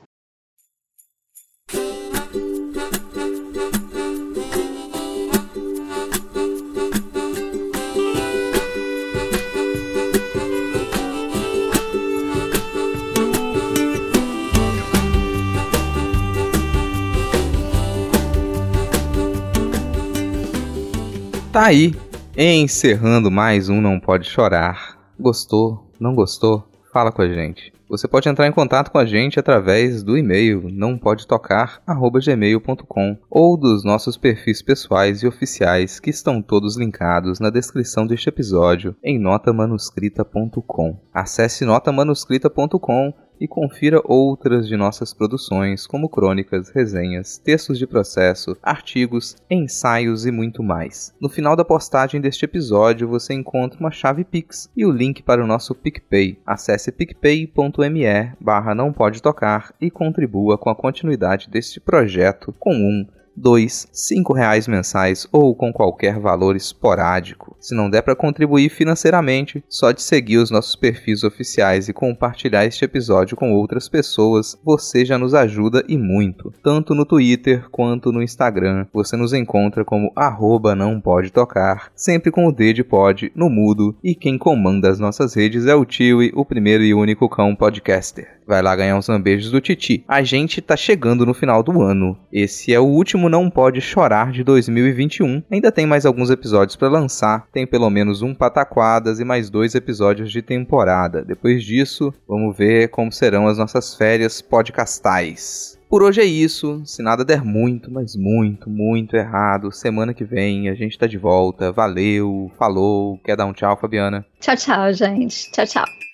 Tá 21.58 21.65
aí, 21.65 21.91
encerrando 22.38 23.32
mais 23.32 23.67
um 23.67 23.82
Não 23.82 24.00
Pode 24.00 24.30
Chorar. 24.30 24.96
Gostou? 25.20 25.89
Não 26.00 26.13
gostou? 26.13 26.63
Fala 26.93 27.12
com 27.12 27.24
a 27.24 27.28
gente. 27.28 27.74
Você 27.89 28.08
pode 28.08 28.30
entrar 28.30 28.46
em 28.46 28.52
contato 28.52 28.91
com 28.91 29.00
a 29.00 29.06
gente 29.08 29.39
através 29.39 30.04
do 30.04 30.15
e-mail 30.15 30.70
nãopodetocar@gmail.com 30.70 33.17
ou 33.28 33.58
dos 33.58 33.84
nossos 33.84 34.17
perfis 34.17 34.62
pessoais 34.62 35.24
e 35.24 35.28
oficiais 35.28 36.00
que 36.00 36.12
estão 36.12 36.43
todos 36.43 36.78
linkados 36.78 37.39
na 37.39 37.50
descrição 37.50 38.06
deste 38.06 38.30
episódio 38.30 38.96
em 39.04 39.17
notamanuscrita.com. 39.17 41.00
Acesse 41.12 41.65
notamanuscrita.com 41.65 43.15
e 43.39 43.47
confira 43.47 44.02
outras 44.04 44.67
de 44.67 44.76
nossas 44.76 45.13
produções, 45.13 45.86
como 45.86 46.10
crônicas, 46.10 46.69
resenhas, 46.69 47.38
textos 47.38 47.78
de 47.78 47.88
processo, 47.88 48.58
artigos, 48.62 49.36
ensaios 49.50 50.26
e 50.26 50.32
muito 50.32 50.63
mais. 50.63 51.13
No 51.19 51.30
final 51.30 51.56
da 51.56 51.65
postagem 51.65 52.21
deste 52.21 52.45
episódio 52.45 53.08
você 53.08 53.34
encontra 53.34 53.80
uma 53.80 53.91
chave 53.91 54.23
Pix 54.23 54.69
e 54.76 54.86
o 54.86 54.91
link 54.91 55.23
para 55.23 55.43
o 55.43 55.47
nosso 55.47 55.73
PicPay. 55.73 56.39
Acesse 56.45 56.91
picpay.me 56.91 58.34
barra 58.39 58.73
não 58.73 58.93
pode 58.93 59.21
tocar 59.21 59.73
e 59.82 59.89
contribua 59.89 60.58
com 60.58 60.69
a 60.69 60.76
continuidade 60.76 61.50
deste 61.50 61.80
projeto 61.80 62.54
com 62.60 62.73
um 62.73 63.06
dois, 63.38 63.88
cinco 63.93 64.34
reais 64.34 64.67
mensais 64.67 65.28
ou 65.32 65.56
com 65.56 65.71
qualquer 65.71 66.19
valor 66.19 66.56
esporádico. 66.56 67.56
Se 67.60 67.76
não 67.76 67.89
der 67.89 68.02
para 68.02 68.15
contribuir 68.15 68.69
financeiramente, 68.69 69.63
só 69.69 69.91
de 69.91 70.02
seguir 70.02 70.38
os 70.38 70.50
nossos 70.50 70.76
perfis 70.76 71.23
oficiais 71.23 71.88
e 71.88 71.93
compartilhar 71.93 72.65
este 72.65 72.84
episódio 72.84 73.38
com 73.38 73.54
outras 73.54 73.88
pessoas, 73.88 74.58
você 74.63 75.06
já 75.06 75.17
nos 75.17 75.34
ajuda 75.34 75.84
e 75.88 75.97
muito. 75.97 76.52
Tanto 76.63 76.95
no 76.95 77.06
Twitter 77.06 77.69
quanto 77.69 78.12
no 78.12 78.23
Instagram, 78.23 78.88
você 78.91 79.15
nos 79.15 79.34
encontra 79.34 79.86
como 79.86 80.12
arroba 80.15 80.73
não 80.76 81.00
pode 81.00 81.32
tocar, 81.32 81.91
sempre 81.95 82.32
com 82.32 82.47
o 82.47 82.52
D 82.52 82.73
de 82.73 82.84
pod 82.84 83.32
no 83.36 83.50
mudo, 83.50 83.95
e 84.04 84.15
quem 84.15 84.38
comanda 84.38 84.89
as 84.89 85.00
nossas 85.00 85.36
redes 85.36 85.65
é 85.65 85.76
o 85.76 85.86
Tiwi, 85.86 86.32
o 86.34 86.43
primeiro 86.43 86.84
e 86.84 86.93
único 86.93 87.30
cão 87.30 87.56
podcaster. 87.56 88.37
Vai 88.47 88.62
lá 88.62 88.73
ganhar 88.75 88.97
uns 88.97 89.10
lambejos 89.10 89.51
do 89.51 89.60
Titi. 89.60 90.05
A 90.07 90.23
gente 90.23 90.62
tá 90.62 90.77
chegando 90.77 91.25
no 91.25 91.33
final 91.33 91.62
do 91.62 91.81
ano. 91.81 92.17
Esse 92.31 92.73
é 92.73 92.79
o 92.79 92.86
último 92.86 93.27
Não 93.27 93.49
Pode 93.49 93.81
Chorar 93.81 94.31
de 94.31 94.41
2021. 94.41 95.43
Ainda 95.51 95.71
tem 95.71 95.86
mais 95.86 96.05
alguns 96.05 96.29
episódios 96.29 96.77
para 96.77 96.88
lançar, 96.88 97.45
tem 97.51 97.67
pelo 97.67 97.89
menos 97.89 98.21
um 98.21 98.33
Pataquadas 98.33 99.19
e 99.19 99.25
mais 99.25 99.49
dois 99.49 99.75
episódios 99.75 100.31
de 100.31 100.41
temporada. 100.41 101.25
Depois 101.25 101.62
disso, 101.62 102.13
vamos 102.25 102.55
ver 102.55 102.88
como 102.88 103.12
serão 103.12 103.47
as 103.47 103.57
nossas 103.57 103.93
férias 103.93 104.41
podcastais. 104.41 105.77
Por 105.89 106.03
hoje 106.03 106.21
é 106.21 106.25
isso. 106.25 106.81
Se 106.86 107.01
nada 107.01 107.23
der 107.23 107.43
muito, 107.43 107.89
mas 107.91 108.15
muito, 108.15 108.69
muito 108.69 109.15
errado, 109.15 109.71
semana 109.71 110.13
que 110.13 110.25
vem 110.25 110.69
a 110.69 110.75
gente 110.75 110.97
tá 110.97 111.07
de 111.07 111.17
volta. 111.17 111.71
Valeu, 111.71 112.51
falou. 112.57 113.17
Quer 113.23 113.38
dar 113.38 113.45
um 113.45 113.53
tchau, 113.53 113.77
Fabiana? 113.77 114.25
Tchau, 114.39 114.55
tchau, 114.55 114.93
gente. 114.93 115.51
Tchau, 115.51 115.65
tchau. 115.65 116.07